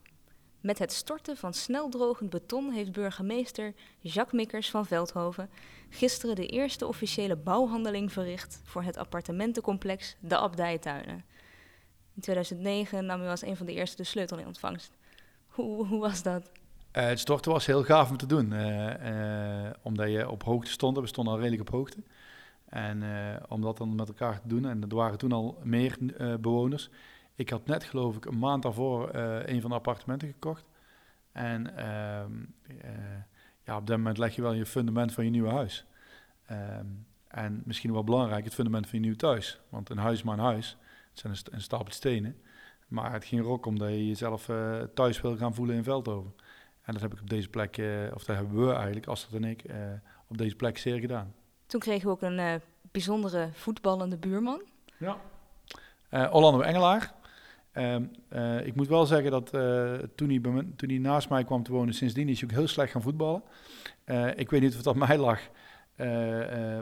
Met 0.60 0.78
het 0.78 0.92
storten 0.92 1.36
van 1.36 1.54
sneldrogend 1.54 2.30
beton 2.30 2.70
heeft 2.70 2.92
burgemeester 2.92 3.74
Jacques 4.00 4.32
Mikkers 4.32 4.70
van 4.70 4.86
Veldhoven 4.86 5.50
gisteren 5.88 6.34
de 6.34 6.46
eerste 6.46 6.86
officiële 6.86 7.36
bouwhandeling 7.36 8.12
verricht 8.12 8.60
voor 8.64 8.82
het 8.82 8.96
appartementencomplex 8.96 10.16
De 10.20 10.36
Abdijtuinen. 10.36 11.24
In 12.14 12.22
2009 12.22 13.06
nam 13.06 13.22
u 13.22 13.26
als 13.26 13.42
een 13.42 13.56
van 13.56 13.66
de 13.66 13.72
eerste 13.72 13.96
de 13.96 14.04
sleutel 14.04 14.38
in 14.38 14.46
ontvangst. 14.46 14.96
Hoe, 15.48 15.86
hoe 15.86 16.00
was 16.00 16.22
dat? 16.22 16.42
Uh, 16.42 17.04
het 17.04 17.18
storten 17.18 17.52
was 17.52 17.66
heel 17.66 17.84
gaaf 17.84 18.10
om 18.10 18.16
te 18.16 18.26
doen, 18.26 18.52
uh, 18.52 19.64
uh, 19.64 19.70
omdat 19.82 20.10
je 20.10 20.30
op 20.30 20.42
hoogte 20.42 20.70
stond. 20.70 20.98
We 20.98 21.06
stonden 21.06 21.34
al 21.34 21.40
redelijk 21.40 21.68
op 21.68 21.74
hoogte. 21.74 22.02
En 22.68 23.02
om 23.48 23.60
dat 23.60 23.76
dan 23.76 23.94
met 23.94 24.08
elkaar 24.08 24.40
te 24.40 24.48
doen, 24.48 24.64
en 24.66 24.82
er 24.82 24.94
waren 24.94 25.18
toen 25.18 25.32
al 25.32 25.58
meer 25.62 25.98
bewoners, 26.40 26.90
ik 27.40 27.50
had 27.50 27.66
net, 27.66 27.84
geloof 27.84 28.16
ik, 28.16 28.24
een 28.24 28.38
maand 28.38 28.62
daarvoor 28.62 29.14
uh, 29.14 29.46
een 29.46 29.60
van 29.60 29.70
de 29.70 29.76
appartementen 29.76 30.28
gekocht. 30.28 30.64
En 31.32 31.72
uh, 31.78 32.20
uh, 32.84 32.90
ja, 33.62 33.76
op 33.76 33.86
dat 33.86 33.96
moment 33.96 34.18
leg 34.18 34.34
je 34.34 34.42
wel 34.42 34.52
je 34.52 34.66
fundament 34.66 35.12
van 35.12 35.24
je 35.24 35.30
nieuwe 35.30 35.50
huis. 35.50 35.86
Um, 36.50 37.06
en 37.28 37.62
misschien 37.64 37.92
wel 37.92 38.04
belangrijk, 38.04 38.44
het 38.44 38.54
fundament 38.54 38.88
van 38.88 38.98
je 38.98 39.04
nieuw 39.04 39.16
thuis. 39.16 39.60
Want 39.68 39.90
een 39.90 39.98
huis 39.98 40.18
is 40.18 40.22
maar 40.22 40.38
een 40.38 40.44
huis. 40.44 40.76
Het 41.10 41.18
zijn 41.18 41.32
een, 41.32 41.54
een 41.54 41.60
stapel 41.60 41.92
stenen. 41.92 42.40
Maar 42.88 43.12
het 43.12 43.24
ging 43.24 43.40
er 43.40 43.48
ook 43.48 43.66
om 43.66 43.78
dat 43.78 43.88
je 43.88 44.06
jezelf 44.06 44.48
uh, 44.48 44.82
thuis 44.94 45.20
wil 45.20 45.36
gaan 45.36 45.54
voelen 45.54 45.76
in 45.76 45.84
Veldhoven. 45.84 46.34
En 46.82 46.92
dat 46.92 47.02
heb 47.02 47.12
ik 47.12 47.20
op 47.20 47.30
deze 47.30 47.48
plek, 47.48 47.80
of 48.14 48.24
dat 48.24 48.36
hebben 48.36 48.66
we 48.66 48.72
eigenlijk, 48.72 49.06
Astrid 49.06 49.42
en 49.42 49.48
ik, 49.48 49.64
op 50.26 50.38
deze 50.38 50.56
plek 50.56 50.78
zeer 50.78 50.98
gedaan. 50.98 51.34
Toen 51.66 51.80
kregen 51.80 52.06
we 52.06 52.12
ook 52.12 52.22
een 52.22 52.60
bijzondere 52.90 53.48
voetballende 53.52 54.16
buurman. 54.16 54.62
Ja. 54.98 55.16
Orlando 56.10 56.60
Engelaar, 56.60 57.14
Um, 57.80 58.10
uh, 58.32 58.66
ik 58.66 58.74
moet 58.74 58.88
wel 58.88 59.06
zeggen 59.06 59.30
dat 59.30 59.54
uh, 59.54 59.94
toen, 60.14 60.28
hij 60.28 60.40
toen 60.76 60.88
hij 60.88 60.98
naast 60.98 61.28
mij 61.28 61.44
kwam 61.44 61.62
te 61.62 61.72
wonen, 61.72 61.94
sindsdien 61.94 62.28
is 62.28 62.40
hij 62.40 62.50
ook 62.50 62.56
heel 62.56 62.66
slecht 62.68 62.92
gaan 62.92 63.02
voetballen. 63.02 63.42
Uh, 64.06 64.38
ik 64.38 64.50
weet 64.50 64.60
niet 64.60 64.70
of 64.70 64.76
het 64.76 64.86
aan 64.86 64.98
mij 64.98 65.18
lag, 65.18 65.40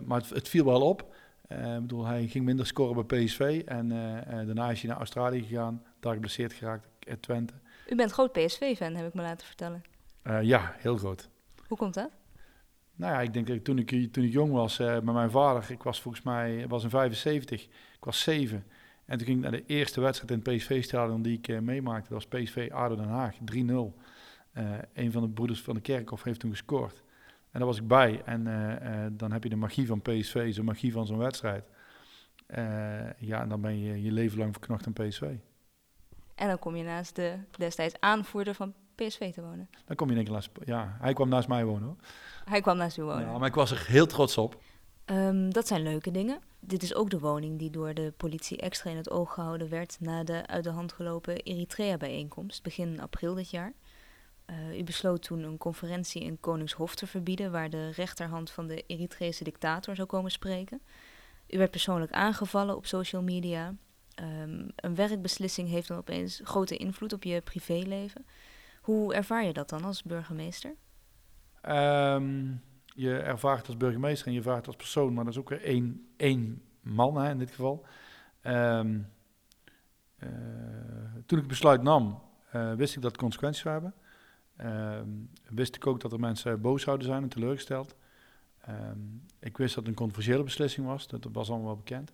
maar 0.04 0.18
het, 0.18 0.30
het, 0.30 0.48
viel 0.48 0.64
wel 0.64 0.82
op. 0.82 1.14
Ik 1.48 1.80
bedoel, 1.80 2.04
hij 2.04 2.26
ging 2.26 2.44
minder 2.44 2.66
scoren 2.66 3.06
bij 3.06 3.24
PSV 3.24 3.62
en 3.66 3.88
daarna 4.46 4.70
is 4.70 4.80
hij 4.80 4.90
naar 4.90 4.98
Australië 4.98 5.42
gegaan, 5.42 5.82
daar 6.00 6.12
geblesseerd 6.12 6.52
geraakt, 6.52 6.88
Twente. 7.20 7.54
U 7.88 7.94
bent 7.94 8.10
groot 8.10 8.32
PSV-fan, 8.32 8.94
heb 8.94 9.06
ik 9.06 9.14
me 9.14 9.22
laten 9.22 9.46
vertellen. 9.46 9.82
ja, 10.42 10.74
heel 10.78 10.96
groot. 10.96 11.28
Hoe 11.66 11.78
komt 11.78 11.94
dat? 11.94 12.10
Nou 12.94 13.12
ja, 13.12 13.20
ik 13.20 13.32
denk 13.32 13.46
dat 13.46 13.64
toen 13.64 13.78
ik, 13.78 14.12
toen 14.12 14.24
ik 14.24 14.32
jong 14.32 14.52
was 14.52 14.78
met 14.78 15.04
mijn 15.04 15.30
vader, 15.30 15.70
ik 15.70 15.82
was 15.82 16.00
volgens 16.00 16.24
mij 16.24 16.68
was 16.68 16.84
in 16.84 16.90
75, 16.90 17.62
ik 17.64 18.04
was 18.04 18.20
7. 18.20 18.64
En 19.08 19.18
toen 19.18 19.26
ging 19.26 19.36
ik 19.36 19.42
naar 19.42 19.60
de 19.60 19.66
eerste 19.66 20.00
wedstrijd 20.00 20.30
in 20.30 20.38
het 20.38 20.56
PSV-stadion 20.56 21.22
die 21.22 21.38
ik 21.38 21.48
uh, 21.48 21.58
meemaakte. 21.58 22.14
Dat 22.14 22.24
was 22.24 22.40
PSV 22.40 22.68
ADO 22.72 22.96
Den 22.96 23.08
Haag, 23.08 23.34
3-0. 23.34 23.38
Uh, 23.56 23.84
een 24.92 25.12
van 25.12 25.22
de 25.22 25.28
broeders 25.28 25.60
van 25.60 25.74
de 25.74 25.80
Kerkhof 25.80 26.22
heeft 26.22 26.40
toen 26.40 26.50
gescoord. 26.50 27.02
En 27.50 27.58
daar 27.58 27.66
was 27.66 27.78
ik 27.78 27.88
bij. 27.88 28.22
En 28.24 28.44
dan 29.16 29.32
heb 29.32 29.42
je 29.42 29.48
de 29.48 29.56
magie 29.56 29.86
van 29.86 30.02
PSV, 30.02 30.54
de 30.54 30.62
magie 30.62 30.92
van 30.92 31.06
zo'n 31.06 31.18
wedstrijd. 31.18 31.64
ja, 33.18 33.42
en 33.42 33.48
dan 33.48 33.60
ben 33.60 33.78
je 33.78 34.02
je 34.02 34.12
leven 34.12 34.38
lang 34.38 34.52
verknocht 34.52 34.86
aan 34.86 34.92
PSV. 34.92 35.22
En 36.34 36.48
dan 36.48 36.58
kom 36.58 36.76
je 36.76 36.84
naast 36.84 37.16
de 37.16 37.38
destijds 37.50 37.94
aanvoerder 38.00 38.54
van 38.54 38.74
PSV 38.94 39.32
te 39.32 39.42
wonen. 39.42 39.68
Dan 39.84 39.96
kom 39.96 40.08
je 40.08 40.14
denk 40.14 40.26
ik 40.26 40.32
naast... 40.32 40.50
Ja, 40.64 40.96
hij 41.00 41.12
kwam 41.12 41.28
naast 41.28 41.48
mij 41.48 41.64
wonen 41.64 41.82
hoor. 41.82 41.96
Hij 42.44 42.60
kwam 42.60 42.76
naast 42.76 42.98
u 42.98 43.02
wonen. 43.02 43.26
Ja, 43.26 43.38
maar 43.38 43.48
ik 43.48 43.54
was 43.54 43.70
er 43.70 43.86
heel 43.86 44.06
trots 44.06 44.38
op. 44.38 44.62
Um, 45.10 45.52
dat 45.52 45.66
zijn 45.66 45.82
leuke 45.82 46.10
dingen. 46.10 46.40
Dit 46.60 46.82
is 46.82 46.94
ook 46.94 47.10
de 47.10 47.18
woning 47.18 47.58
die 47.58 47.70
door 47.70 47.94
de 47.94 48.12
politie 48.16 48.58
extra 48.58 48.90
in 48.90 48.96
het 48.96 49.10
oog 49.10 49.34
gehouden 49.34 49.68
werd 49.68 49.96
na 50.00 50.24
de 50.24 50.46
uit 50.46 50.64
de 50.64 50.70
hand 50.70 50.92
gelopen 50.92 51.36
Eritrea-bijeenkomst 51.36 52.62
begin 52.62 53.00
april 53.00 53.34
dit 53.34 53.50
jaar. 53.50 53.72
Uh, 54.46 54.78
u 54.78 54.84
besloot 54.84 55.22
toen 55.22 55.42
een 55.42 55.58
conferentie 55.58 56.22
in 56.22 56.40
Koningshof 56.40 56.94
te 56.94 57.06
verbieden, 57.06 57.52
waar 57.52 57.70
de 57.70 57.90
rechterhand 57.90 58.50
van 58.50 58.66
de 58.66 58.84
Eritreese 58.86 59.44
dictator 59.44 59.96
zou 59.96 60.08
komen 60.08 60.30
spreken. 60.30 60.80
U 61.48 61.58
werd 61.58 61.70
persoonlijk 61.70 62.12
aangevallen 62.12 62.76
op 62.76 62.86
social 62.86 63.22
media. 63.22 63.74
Um, 64.22 64.68
een 64.76 64.94
werkbeslissing 64.94 65.68
heeft 65.68 65.88
dan 65.88 65.98
opeens 65.98 66.40
grote 66.44 66.76
invloed 66.76 67.12
op 67.12 67.24
je 67.24 67.40
privéleven. 67.40 68.26
Hoe 68.80 69.14
ervaar 69.14 69.44
je 69.44 69.52
dat 69.52 69.68
dan 69.68 69.84
als 69.84 70.02
burgemeester? 70.02 70.74
Um, 71.68 72.62
je 72.98 73.18
ervaart 73.18 73.66
als 73.66 73.76
burgemeester 73.76 74.26
en 74.26 74.32
je 74.32 74.38
ervaart 74.38 74.66
als 74.66 74.76
persoon, 74.76 75.14
maar 75.14 75.24
dat 75.24 75.32
is 75.32 75.38
ook 75.38 75.48
weer 75.48 75.62
één, 75.62 76.08
één 76.16 76.62
man 76.80 77.16
hè, 77.16 77.30
in 77.30 77.38
dit 77.38 77.50
geval. 77.50 77.86
Um, 78.42 79.08
uh, 80.18 80.28
toen 81.26 81.38
ik 81.38 81.44
het 81.44 81.46
besluit 81.46 81.82
nam, 81.82 82.22
uh, 82.54 82.72
wist 82.72 82.96
ik 82.96 83.02
dat 83.02 83.10
het 83.10 83.20
consequenties 83.20 83.62
zou 83.62 83.74
hebben. 83.74 83.94
Um, 85.00 85.30
wist 85.48 85.76
ik 85.76 85.86
ook 85.86 86.00
dat 86.00 86.12
er 86.12 86.20
mensen 86.20 86.60
boos 86.60 86.82
zouden 86.82 87.06
zijn 87.06 87.22
en 87.22 87.28
teleurgesteld. 87.28 87.96
ik 89.38 89.56
wist 89.56 89.74
dat 89.74 89.84
het 89.84 89.92
een 89.92 89.98
controversiële 89.98 90.42
beslissing 90.42 90.86
was, 90.86 91.08
dat 91.08 91.28
was 91.32 91.48
allemaal 91.48 91.66
wel 91.66 91.76
bekend. 91.76 92.12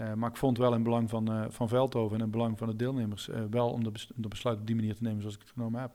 Uh, 0.00 0.12
maar 0.12 0.30
ik 0.30 0.36
vond 0.36 0.58
wel 0.58 0.74
in 0.74 0.82
belang 0.82 1.10
van, 1.10 1.52
van 1.52 1.68
Veldhoven 1.68 2.18
en 2.18 2.24
in 2.24 2.30
belang 2.30 2.58
van 2.58 2.68
de 2.68 2.76
deelnemers 2.76 3.28
wel 3.50 3.70
om 3.70 3.84
de, 3.84 3.92
de, 4.14 4.28
besluit 4.28 4.58
op 4.58 4.66
die 4.66 4.76
manier 4.76 4.94
te 4.94 5.02
nemen 5.02 5.20
zoals 5.20 5.34
ik 5.34 5.40
het 5.40 5.50
genomen 5.50 5.80
heb. 5.80 5.92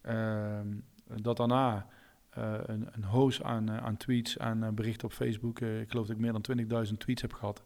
Ehm, 0.00 0.68
dat 1.22 1.36
daarna 1.36 1.86
een, 2.34 2.88
een 2.92 3.04
hoos 3.04 3.42
aan, 3.42 3.70
aan 3.70 3.96
tweets, 3.96 4.38
aan 4.38 4.74
berichten 4.74 5.08
op 5.08 5.12
Facebook, 5.12 5.60
ik 5.60 5.90
geloof 5.90 6.06
dat 6.06 6.16
ik 6.16 6.22
meer 6.22 6.66
dan 6.66 6.86
20.000 6.86 6.96
tweets 6.98 7.22
heb 7.22 7.32
gehad 7.32 7.62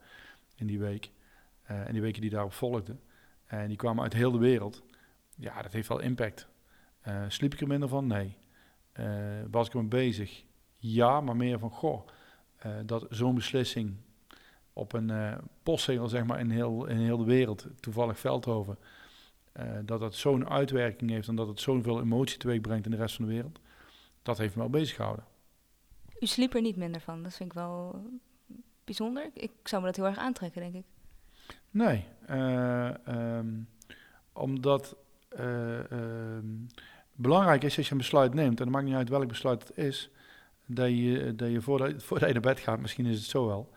in 0.56 0.66
die 0.66 0.78
week. 0.78 1.10
en 1.62 1.92
die 1.92 2.00
weken 2.00 2.20
die 2.20 2.30
daarop 2.30 2.52
volgden. 2.52 3.00
En 3.46 3.68
die 3.68 3.76
kwamen 3.76 4.02
uit 4.02 4.12
heel 4.12 4.30
de 4.30 4.38
wereld. 4.38 4.82
Ja, 5.36 5.62
dat 5.62 5.72
heeft 5.72 5.88
wel 5.88 6.00
impact. 6.00 6.48
sliep 7.28 7.54
ik 7.54 7.60
er 7.60 7.66
minder 7.66 7.88
van? 7.88 8.06
Nee. 8.06 8.36
was 9.50 9.66
ik 9.66 9.74
ermee 9.74 9.88
bezig? 9.88 10.44
Ja, 10.76 11.20
maar 11.20 11.36
meer 11.36 11.58
van, 11.58 11.70
goh, 11.70 12.06
dat 12.84 13.06
zo'n 13.10 13.34
beslissing 13.34 13.96
op 14.76 14.92
een 14.92 15.08
uh, 15.08 16.06
zeg 16.06 16.24
maar, 16.24 16.40
in, 16.40 16.50
heel, 16.50 16.86
in 16.86 16.96
heel 16.96 17.16
de 17.16 17.24
wereld, 17.24 17.66
toevallig 17.80 18.18
Veldhoven, 18.18 18.78
dat 19.84 20.00
dat 20.00 20.14
zo'n 20.14 20.48
uitwerking 20.48 21.10
heeft 21.10 21.28
en 21.28 21.34
dat 21.34 21.48
het 21.48 21.60
zoveel 21.60 22.00
emotie 22.00 22.38
teweeg 22.38 22.60
brengt 22.60 22.84
in 22.84 22.90
de 22.90 22.96
rest 22.96 23.16
van 23.16 23.24
de 23.24 23.32
wereld, 23.32 23.60
dat 24.26 24.38
heeft 24.38 24.54
me 24.54 24.60
wel 24.60 24.70
bezig 24.70 24.96
gehouden. 24.96 25.24
U 26.20 26.26
sliep 26.26 26.54
er 26.54 26.60
niet 26.60 26.76
minder 26.76 27.00
van, 27.00 27.22
dat 27.22 27.34
vind 27.34 27.50
ik 27.50 27.58
wel 27.58 28.04
bijzonder. 28.84 29.30
Ik 29.34 29.52
zou 29.62 29.82
me 29.82 29.88
dat 29.88 29.96
heel 29.96 30.06
erg 30.06 30.18
aantrekken, 30.18 30.60
denk 30.60 30.74
ik. 30.74 30.84
Nee, 31.70 32.04
uh, 32.30 32.90
um, 33.08 33.68
omdat 34.32 34.96
ehm, 35.28 36.44
belangrijk 37.12 37.62
is 37.62 37.76
als 37.76 37.86
je 37.86 37.92
een 37.92 37.98
besluit 37.98 38.34
neemt, 38.34 38.58
en 38.58 38.64
het 38.64 38.74
maakt 38.74 38.86
niet 38.86 38.94
uit 38.94 39.08
welk 39.08 39.28
besluit 39.28 39.68
het 39.68 39.76
is, 39.76 40.10
dat 40.66 40.88
je, 40.88 41.34
dat 41.34 41.50
je 41.50 41.60
voordat, 41.60 42.02
voordat 42.04 42.28
je 42.28 42.34
naar 42.34 42.54
bed 42.54 42.60
gaat, 42.60 42.80
misschien 42.80 43.06
is 43.06 43.18
het 43.18 43.28
zo 43.28 43.46
wel, 43.46 43.70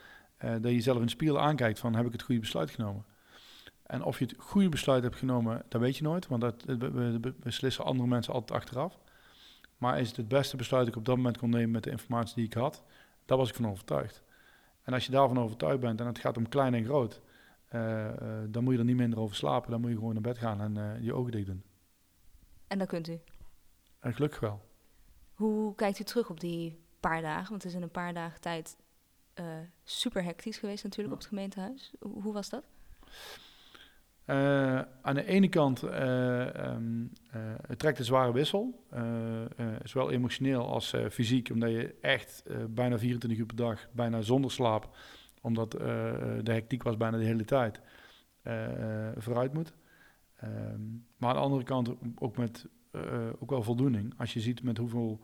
uh, 0.44 0.52
dat 0.52 0.64
je 0.64 0.74
jezelf 0.74 0.98
in 0.98 1.04
de 1.04 1.10
spiegel 1.10 1.40
aankijkt 1.40 1.80
van 1.80 1.96
heb 1.96 2.06
ik 2.06 2.12
het 2.12 2.22
goede 2.22 2.42
besluit 2.42 2.72
genomen. 2.72 3.06
En 3.84 4.04
of 4.04 4.20
je 4.20 4.26
het 4.26 4.36
goede 4.38 4.70
besluit 4.70 5.04
hebt 5.04 5.16
genomen, 5.16 5.64
dat 5.68 5.82
weet 5.82 5.98
je 5.98 6.04
nooit, 6.04 6.28
want 6.28 6.42
dat 6.42 6.64
we, 6.66 7.34
beslissen 7.40 7.86
andere 7.86 8.08
mensen 8.08 8.34
altijd 8.34 8.60
achteraf. 8.60 9.00
Maar 9.80 10.00
is 10.00 10.08
het 10.08 10.18
het 10.18 10.28
beste 10.28 10.58
besluit 10.58 10.86
dat 10.86 10.94
ik 10.94 11.00
op 11.00 11.06
dat 11.06 11.16
moment 11.16 11.38
kon 11.38 11.50
nemen 11.50 11.72
met 11.72 11.84
de 11.84 11.90
informatie 11.90 12.36
die 12.36 12.46
ik 12.46 12.54
had? 12.54 12.84
Daar 13.26 13.38
was 13.38 13.50
ik 13.50 13.56
van 13.56 13.70
overtuigd. 13.70 14.24
En 14.84 14.94
als 14.94 15.06
je 15.06 15.12
daarvan 15.12 15.40
overtuigd 15.40 15.80
bent 15.80 16.00
en 16.00 16.08
het 16.08 16.20
gaat 16.20 16.38
om 16.38 16.50
klein 16.50 16.74
en 16.74 16.86
groot, 16.86 17.22
uh, 17.72 17.82
uh, 17.82 18.12
dan 18.48 18.64
moet 18.64 18.74
je 18.74 18.80
er 18.80 18.86
niet 18.86 18.96
minder 18.96 19.20
over 19.20 19.36
slapen. 19.36 19.72
Dan 19.72 19.82
moet 19.82 19.90
je 19.90 19.96
gewoon 19.96 20.14
naar 20.14 20.22
bed 20.22 20.38
gaan 20.38 20.62
en 20.62 21.04
je 21.04 21.14
ogen 21.14 21.32
dicht 21.32 21.46
doen. 21.46 21.64
En 22.68 22.78
dat 22.78 22.88
kunt 22.88 23.08
u? 23.08 23.20
En 24.00 24.14
gelukkig 24.14 24.40
wel. 24.40 24.62
Hoe 25.34 25.76
kijkt 25.76 26.00
u 26.00 26.04
terug 26.04 26.30
op 26.30 26.40
die 26.40 26.80
paar 27.00 27.22
dagen? 27.22 27.50
Want 27.50 27.64
het 27.64 27.72
is 27.72 27.78
in 27.78 27.84
een 27.84 27.92
paar 27.92 28.14
dagen 28.14 28.42
tijd 28.42 28.78
uh, 29.40 29.46
super 29.84 30.24
hectisch 30.24 30.58
geweest 30.58 30.84
natuurlijk 30.84 31.14
op 31.14 31.20
het 31.20 31.28
gemeentehuis. 31.28 31.94
Hoe, 32.00 32.34
was 32.34 32.50
dat? 32.50 32.64
Uh, 34.30 34.82
aan 35.02 35.16
de 35.16 35.26
ene 35.26 35.50
kant 35.50 35.84
um, 35.84 37.12
het 37.68 37.80
trekt 37.80 38.00
een 38.00 38.06
zware 38.06 38.32
wissel, 38.32 38.86
zowel 39.84 40.12
emotioneel 40.12 40.68
als 40.68 40.96
fysiek, 41.12 41.50
omdat 41.50 41.70
je 41.70 41.96
echt 42.02 42.44
bijna 42.70 42.98
24 42.98 43.40
uur 43.40 43.46
per 43.46 43.56
dag, 43.56 43.88
bijna 43.92 44.22
zonder 44.22 44.52
slaap, 44.52 44.98
omdat 45.42 45.72
de 45.72 46.52
hectiek 46.52 46.84
was 46.84 46.98
bijna 46.98 47.18
de 47.18 47.24
hele 47.24 47.46
tijd, 47.46 47.82
vooruit 49.18 49.54
moet. 49.54 49.74
Um, 50.44 51.06
maar 51.18 51.30
aan 51.30 51.36
de 51.36 51.42
andere 51.42 51.64
kant 51.64 51.92
ook 52.16 52.38
met 52.38 52.68
ook 53.40 53.50
wel 53.50 53.64
voldoening, 53.64 54.14
als 54.18 54.34
je 54.34 54.40
ziet 54.40 54.64
met 54.64 54.78
hoeveel 54.78 55.20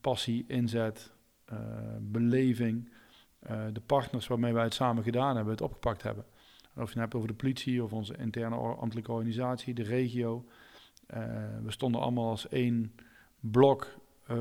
passie, 0.00 0.44
inzet, 0.48 1.12
beleving, 2.00 2.90
de 3.72 3.82
partners 3.86 4.26
waarmee 4.26 4.52
wij 4.52 4.64
het 4.64 4.74
samen 4.74 5.02
gedaan 5.02 5.34
hebben, 5.34 5.52
het 5.52 5.62
opgepakt 5.62 6.02
hebben. 6.02 6.24
Of 6.76 6.82
je 6.82 6.90
het 6.90 6.98
hebt 6.98 7.14
over 7.14 7.28
de 7.28 7.34
politie 7.34 7.82
of 7.82 7.92
onze 7.92 8.16
interne 8.16 8.56
ambtelijke 8.56 9.12
organisatie, 9.12 9.74
de 9.74 9.82
regio. 9.82 10.44
Uh, 11.14 11.18
we 11.62 11.70
stonden 11.70 12.00
allemaal 12.00 12.28
als 12.30 12.48
één 12.48 12.94
blok 13.40 13.98
uh, 14.30 14.36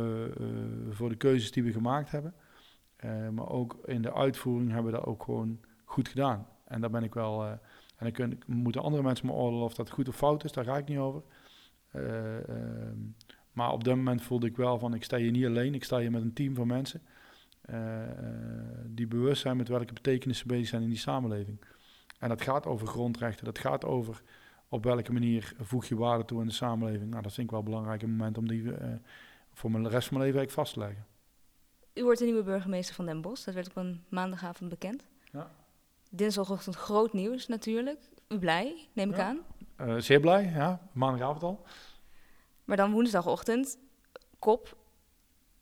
voor 0.90 1.10
de 1.10 1.16
keuzes 1.16 1.52
die 1.52 1.64
we 1.64 1.72
gemaakt 1.72 2.12
hebben. 2.12 2.34
maar 3.32 3.50
ook 3.50 3.78
in 3.86 4.02
de 4.02 4.14
uitvoering 4.14 4.72
hebben 4.72 4.92
we 4.92 4.98
dat 4.98 5.08
ook 5.08 5.24
gewoon 5.24 5.60
goed 5.84 6.08
gedaan. 6.08 6.48
En 6.66 6.82
daar 6.82 6.90
ben 6.90 7.04
ik 7.04 7.14
wel. 7.14 7.46
en 7.98 8.14
dan 8.14 8.38
moeten 8.46 8.82
andere 8.82 9.04
mensen 9.04 9.26
me 9.26 9.32
oordelen 9.32 9.66
of 9.66 9.74
dat 9.74 9.90
goed 9.90 10.08
of 10.08 10.16
fout 10.16 10.44
is, 10.44 10.52
daar 10.52 10.66
ga 10.66 10.78
ik 10.78 10.88
niet 10.88 10.98
over. 10.98 11.24
Ehm, 11.92 12.98
maar 13.52 13.72
op 13.72 13.84
dat 13.84 13.96
moment 13.96 14.22
voelde 14.22 14.48
ik 14.48 14.58
wel 14.58 14.80
van 14.80 14.94
ik 14.94 15.04
sta 15.04 15.18
hier 15.18 15.32
niet 15.32 15.46
alleen, 15.46 15.74
ik 15.74 15.84
sta 15.84 16.00
hier 16.00 16.12
met 16.12 16.22
een 16.22 16.34
team 16.34 16.56
van 16.56 16.68
mensen. 16.68 17.02
Eh, 17.62 18.04
eh, 18.04 18.16
die 18.86 19.08
bewust 19.08 19.42
zijn 19.42 19.58
met 19.58 19.68
welke 19.68 19.94
betekenis 19.94 20.38
ze 20.38 20.48
bezig 20.48 20.68
zijn 20.68 20.82
in 20.82 20.90
die 20.90 20.98
samenleving. 20.98 21.58
En 22.24 22.30
dat 22.30 22.42
gaat 22.42 22.66
over 22.66 22.88
grondrechten, 22.88 23.46
dat 23.46 23.60
gaat 23.60 23.86
over 23.86 24.22
op 24.70 24.84
welke 24.84 25.14
manier 25.14 25.54
voeg 25.60 25.86
je 25.86 25.96
waarde 25.96 26.26
toe 26.26 26.42
in 26.42 26.48
de 26.48 26.54
samenleving. 26.54 27.10
Nou, 27.10 27.24
dat 27.24 27.34
vind 27.34 27.46
ik 27.46 27.52
wel 27.52 27.60
een 27.60 27.66
belangrijk 27.66 28.02
moment 28.02 28.38
om 28.38 28.48
die 28.48 28.62
uh, 28.62 28.76
voor 29.54 29.72
mijn 29.72 29.90
rest 29.90 30.08
van 30.08 30.18
mijn 30.18 30.30
leven 30.30 30.40
eigenlijk 30.40 30.52
vast 30.52 30.74
te 30.74 30.80
leggen. 30.80 31.06
U 31.94 32.04
wordt 32.04 32.20
de 32.20 32.26
nieuwe 32.26 32.44
burgemeester 32.44 32.96
van 32.96 33.06
Den 33.06 33.22
Bosch, 33.22 33.46
dat 33.46 33.54
werd 33.54 33.68
op 33.68 33.76
een 33.76 34.04
maandagavond 34.10 34.70
bekend. 34.70 35.06
Ja. 35.32 35.52
Dinsdagochtend 36.10 36.76
groot 36.76 37.14
nieuws 37.14 37.48
natuurlijk. 37.48 38.00
U 38.28 38.40
blij, 38.40 38.88
neem 38.94 39.10
ik 39.10 39.20
aan? 39.20 39.40
Uh, 39.78 39.98
zeer 39.98 40.20
blij, 40.20 40.44
ja. 40.44 40.90
Maandagavond 40.92 41.44
al. 41.44 41.66
Maar 42.64 42.78
dan 42.78 42.92
woensdagochtend, 42.92 43.78
kop 44.40 44.78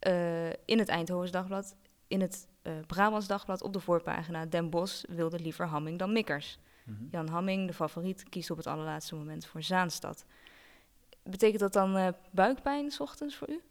uh, 0.08 0.50
in 0.50 0.80
het 0.80 0.89
Eindhovens 0.89 1.32
Dagblad 1.32 1.76
in 2.08 2.21
het 2.21 2.47
uh, 2.63 2.74
Brabants 2.88 3.28
Dagblad 3.28 3.62
op 3.62 3.74
de 3.74 3.80
voorpagina... 3.80 4.45
Den 4.45 4.69
Bos 4.69 5.06
wilde 5.10 5.39
liever 5.39 5.65
Hamming 5.65 6.00
dan 6.00 6.13
Mikkers. 6.13 6.60
Mhm. 6.84 7.04
Jan 7.12 7.28
Hamming, 7.28 7.67
de 7.67 7.74
favoriet, 7.74 8.30
kiest 8.30 8.52
op 8.52 8.58
het 8.58 8.67
allerlaatste 8.67 9.15
moment 9.15 9.45
voor 9.45 9.63
Zaanstad. 9.63 10.26
Betekent 11.24 11.60
dat 11.60 11.74
dan 11.74 11.97
uh, 11.97 12.08
buikpijn 12.32 12.91
s 12.91 13.00
ochtends 13.00 13.36
voor 13.36 13.50
u? 13.50 13.62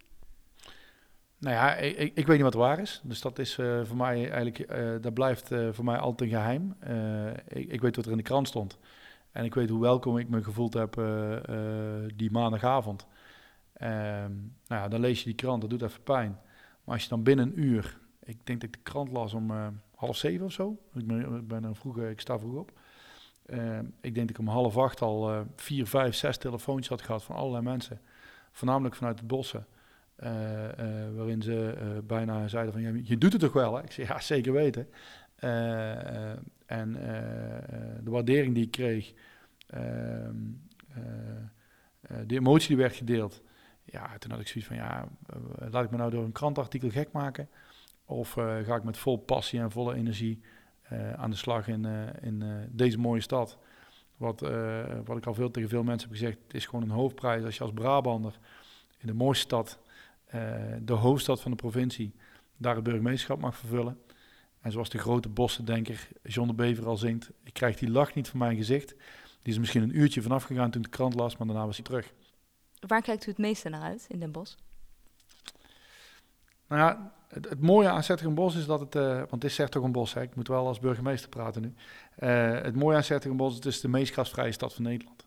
Nou 1.38 1.54
ja, 1.54 1.74
ik, 1.74 2.12
ik, 2.14 2.26
weet 2.26 2.36
niet 2.36 2.44
wat 2.44 2.54
waar 2.54 2.78
is. 2.78 3.00
Dus 3.04 3.20
dat 3.20 3.38
is 3.38 3.58
uh, 3.58 3.84
voor 3.84 3.96
mij 3.96 4.30
eigenlijk, 4.30 4.72
uh, 4.72 4.94
dat 5.00 5.14
blijft 5.14 5.52
uh, 5.52 5.68
voor 5.72 5.84
mij 5.84 5.98
altijd 5.98 6.30
een 6.30 6.36
geheim. 6.36 6.76
Ik, 7.48 7.68
ik, 7.68 7.80
weet 7.80 7.96
wat 7.96 8.04
er 8.04 8.10
in 8.10 8.16
de 8.16 8.22
krant 8.22 8.48
stond. 8.48 8.78
En 9.32 9.44
ik 9.44 9.54
weet 9.54 9.68
hoe 9.68 9.80
welkom 9.80 10.18
ik 10.18 10.28
me 10.28 10.42
gevoeld 10.42 10.74
heb 10.74 10.94
die 12.16 12.30
maandagavond. 12.30 13.06
Ehm, 13.72 14.32
nou 14.66 14.82
ja, 14.82 14.88
dan 14.88 15.00
lees 15.00 15.18
je 15.18 15.24
die 15.24 15.34
krant, 15.34 15.60
dat 15.60 15.70
doet 15.70 15.82
even 15.82 16.02
pijn. 16.02 16.38
Maar 16.84 16.94
als 16.94 17.02
je 17.02 17.08
dan 17.08 17.22
binnen 17.22 17.46
een 17.46 17.60
uur 17.60 17.98
ik 18.24 18.46
denk 18.46 18.60
dat 18.60 18.68
ik 18.68 18.72
de 18.72 18.82
krant 18.82 19.10
las 19.12 19.34
om 19.34 19.50
uh, 19.50 19.66
half 19.94 20.16
zeven 20.16 20.46
of 20.46 20.52
zo. 20.52 20.78
Ik 20.94 21.06
ben, 21.46 21.64
ik 21.64 21.76
vroeg, 21.76 21.98
ik 21.98 22.20
sta 22.20 22.38
vroeg 22.38 22.54
op. 22.54 22.72
Uh, 23.46 23.78
ik 23.78 24.14
denk 24.14 24.28
dat 24.28 24.30
ik 24.30 24.38
om 24.38 24.48
half 24.48 24.76
acht 24.76 25.00
al 25.00 25.32
uh, 25.32 25.40
vier, 25.56 25.86
vijf, 25.86 26.14
zes 26.14 26.36
telefoontjes 26.36 26.88
had 26.88 27.02
gehad 27.02 27.24
van 27.24 27.36
allerlei 27.36 27.64
mensen. 27.64 28.00
Voornamelijk 28.52 28.94
vanuit 28.94 29.18
de 29.18 29.24
bossen. 29.24 29.66
waarin 31.14 31.42
ze 31.42 31.76
bijna 32.06 32.48
zeiden 32.48 32.72
van, 32.72 33.04
je 33.04 33.18
doet 33.18 33.32
het 33.32 33.40
toch 33.40 33.52
wel? 33.52 33.76
Hè? 33.76 33.82
Ik 33.82 33.92
zei, 33.92 34.06
ja, 34.06 34.20
zeker 34.20 34.52
weten. 34.52 34.88
en 36.66 36.92
de 38.04 38.10
waardering 38.10 38.54
die 38.54 38.64
ik 38.64 38.70
kreeg, 38.70 39.12
ehm, 39.66 40.36
de 42.26 42.34
emotie 42.34 42.68
die 42.68 42.76
werd 42.76 42.96
gedeeld, 42.96 43.42
ja, 43.84 44.18
toen 44.18 44.30
had 44.30 44.40
ik 44.40 44.48
zoiets 44.48 44.68
van, 44.68 44.76
ja, 44.76 45.08
laat 45.70 45.84
ik 45.84 45.90
me 45.90 45.96
nou 45.96 46.10
door 46.10 46.24
een 46.24 46.32
krantartikel 46.32 46.90
gek 46.90 47.12
maken? 47.12 47.48
Of 48.10 48.32
ga 48.32 48.74
ik 48.76 48.84
met 48.84 48.98
vol 48.98 49.16
passie 49.16 49.60
en 49.60 49.70
volle 49.70 49.94
energie 49.94 50.40
aan 51.16 51.30
de 51.30 51.36
slag 51.36 51.68
in, 51.68 51.84
in 52.22 52.68
deze 52.70 52.98
mooie 52.98 53.20
stad? 53.20 53.58
Wat, 54.16 54.40
wat 55.04 55.16
ik 55.16 55.26
al 55.26 55.34
veel 55.34 55.50
tegen 55.50 55.68
veel 55.68 55.82
mensen 55.82 56.08
heb 56.08 56.18
gezegd, 56.18 56.38
het 56.42 56.54
is 56.54 56.66
gewoon 56.66 56.82
een 56.82 56.90
hoofdprijs 56.90 57.44
als 57.44 57.56
je 57.56 57.62
als 57.62 57.72
Brabander 57.72 58.38
in 58.98 59.06
de 59.06 59.14
mooiste 59.14 59.44
stad, 59.44 59.78
de 60.82 60.92
hoofdstad 60.92 61.40
van 61.40 61.50
de 61.50 61.56
provincie, 61.56 62.14
daar 62.56 62.74
het 62.74 62.84
burgemeesterschap 62.84 63.40
mag 63.40 63.56
vervullen. 63.56 63.98
En 64.60 64.72
zoals 64.72 64.90
de 64.90 64.98
grote 64.98 65.28
bossendenker 65.28 66.08
John 66.22 66.48
de 66.48 66.54
Bever 66.54 66.86
al 66.86 66.96
zingt, 66.96 67.30
ik 67.44 67.52
krijg 67.52 67.76
die 67.76 67.90
lach 67.90 68.14
niet 68.14 68.28
van 68.28 68.38
mijn 68.38 68.56
gezicht. 68.56 68.94
Die 69.42 69.52
is 69.52 69.58
misschien 69.58 69.82
een 69.82 69.98
uurtje 69.98 70.22
vanaf 70.22 70.44
gegaan 70.44 70.70
toen 70.70 70.82
de 70.82 70.88
krant 70.88 71.14
las, 71.14 71.36
maar 71.36 71.46
daarna 71.46 71.66
was 71.66 71.76
hij 71.76 71.84
terug. 71.84 72.12
Waar 72.86 73.02
kijkt 73.02 73.26
u 73.26 73.30
het 73.30 73.38
meeste 73.38 73.68
naar 73.68 73.82
uit 73.82 74.06
in 74.08 74.20
Den 74.20 74.32
Bosch? 74.32 74.56
Nou 76.70 76.82
ja, 76.82 77.12
het, 77.28 77.60
mooie 77.60 77.88
aan 77.88 78.34
Bos 78.34 78.56
is 78.56 78.66
dat 78.66 78.80
het, 78.80 78.94
uh, 78.94 79.16
want 79.16 79.42
het 79.42 79.44
is 79.44 79.58
Bos, 79.92 80.14
hè, 80.14 80.22
ik 80.22 80.34
moet 80.34 80.48
wel 80.48 80.66
als 80.66 80.78
burgemeester 80.78 81.28
praten 81.28 81.62
nu. 81.62 81.74
Uh, 82.18 82.60
het 82.62 82.76
mooie 82.76 82.96
aan 82.96 83.36
Bos 83.36 83.50
is 83.50 83.56
het 83.56 83.66
is 83.66 83.80
de 83.80 83.88
meest 83.88 84.14
gasvrije 84.14 84.52
stad 84.52 84.74
van 84.74 84.84
Nederland. 84.84 85.26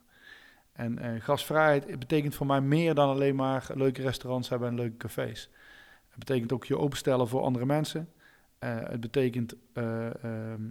En 0.73 1.05
uh, 1.05 1.21
gasvrijheid 1.21 1.99
betekent 1.99 2.35
voor 2.35 2.45
mij 2.45 2.61
meer 2.61 2.93
dan 2.93 3.09
alleen 3.09 3.35
maar 3.35 3.67
leuke 3.73 4.01
restaurants 4.01 4.49
hebben 4.49 4.67
en 4.67 4.75
leuke 4.75 4.97
cafés. 4.97 5.49
Het 6.09 6.19
betekent 6.19 6.51
ook 6.51 6.65
je 6.65 6.77
openstellen 6.77 7.27
voor 7.27 7.41
andere 7.41 7.65
mensen. 7.65 8.09
het 8.59 8.99
betekent 8.99 9.55
ehm, 9.73 10.67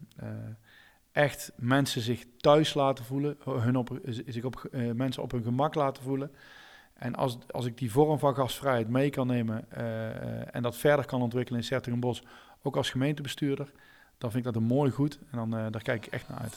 echt 1.12 1.52
mensen 1.56 2.02
zich 2.02 2.24
thuis 2.36 2.74
laten 2.74 3.04
voelen, 3.04 3.36
hun 3.44 3.76
op, 3.76 3.98
zich 4.26 4.44
op, 4.44 4.68
mensen 4.94 5.22
op 5.22 5.30
hun 5.30 5.42
gemak 5.42 5.74
laten 5.74 6.02
voelen. 6.02 6.30
En 6.94 7.14
als, 7.14 7.38
als 7.50 7.66
ik 7.66 7.78
die 7.78 7.90
vorm 7.90 8.18
van 8.18 8.34
gasvrijheid 8.34 8.88
mee 8.88 9.10
kan 9.10 9.26
nemen 9.26 9.64
uh, 9.76 10.54
en 10.54 10.62
dat 10.62 10.76
verder 10.76 11.04
kan 11.04 11.22
ontwikkelen 11.22 11.60
in 11.60 11.66
Sertogenbos, 11.66 12.22
ook 12.62 12.76
als 12.76 12.90
gemeentebestuurder, 12.90 13.72
dan 14.18 14.30
vind 14.30 14.46
ik 14.46 14.52
dat 14.52 14.62
een 14.62 14.68
mooi 14.68 14.90
goed 14.90 15.18
en 15.30 15.38
dan, 15.38 15.58
uh, 15.58 15.66
daar 15.70 15.82
kijk 15.82 16.06
ik 16.06 16.12
echt 16.12 16.28
naar 16.28 16.38
uit. 16.38 16.56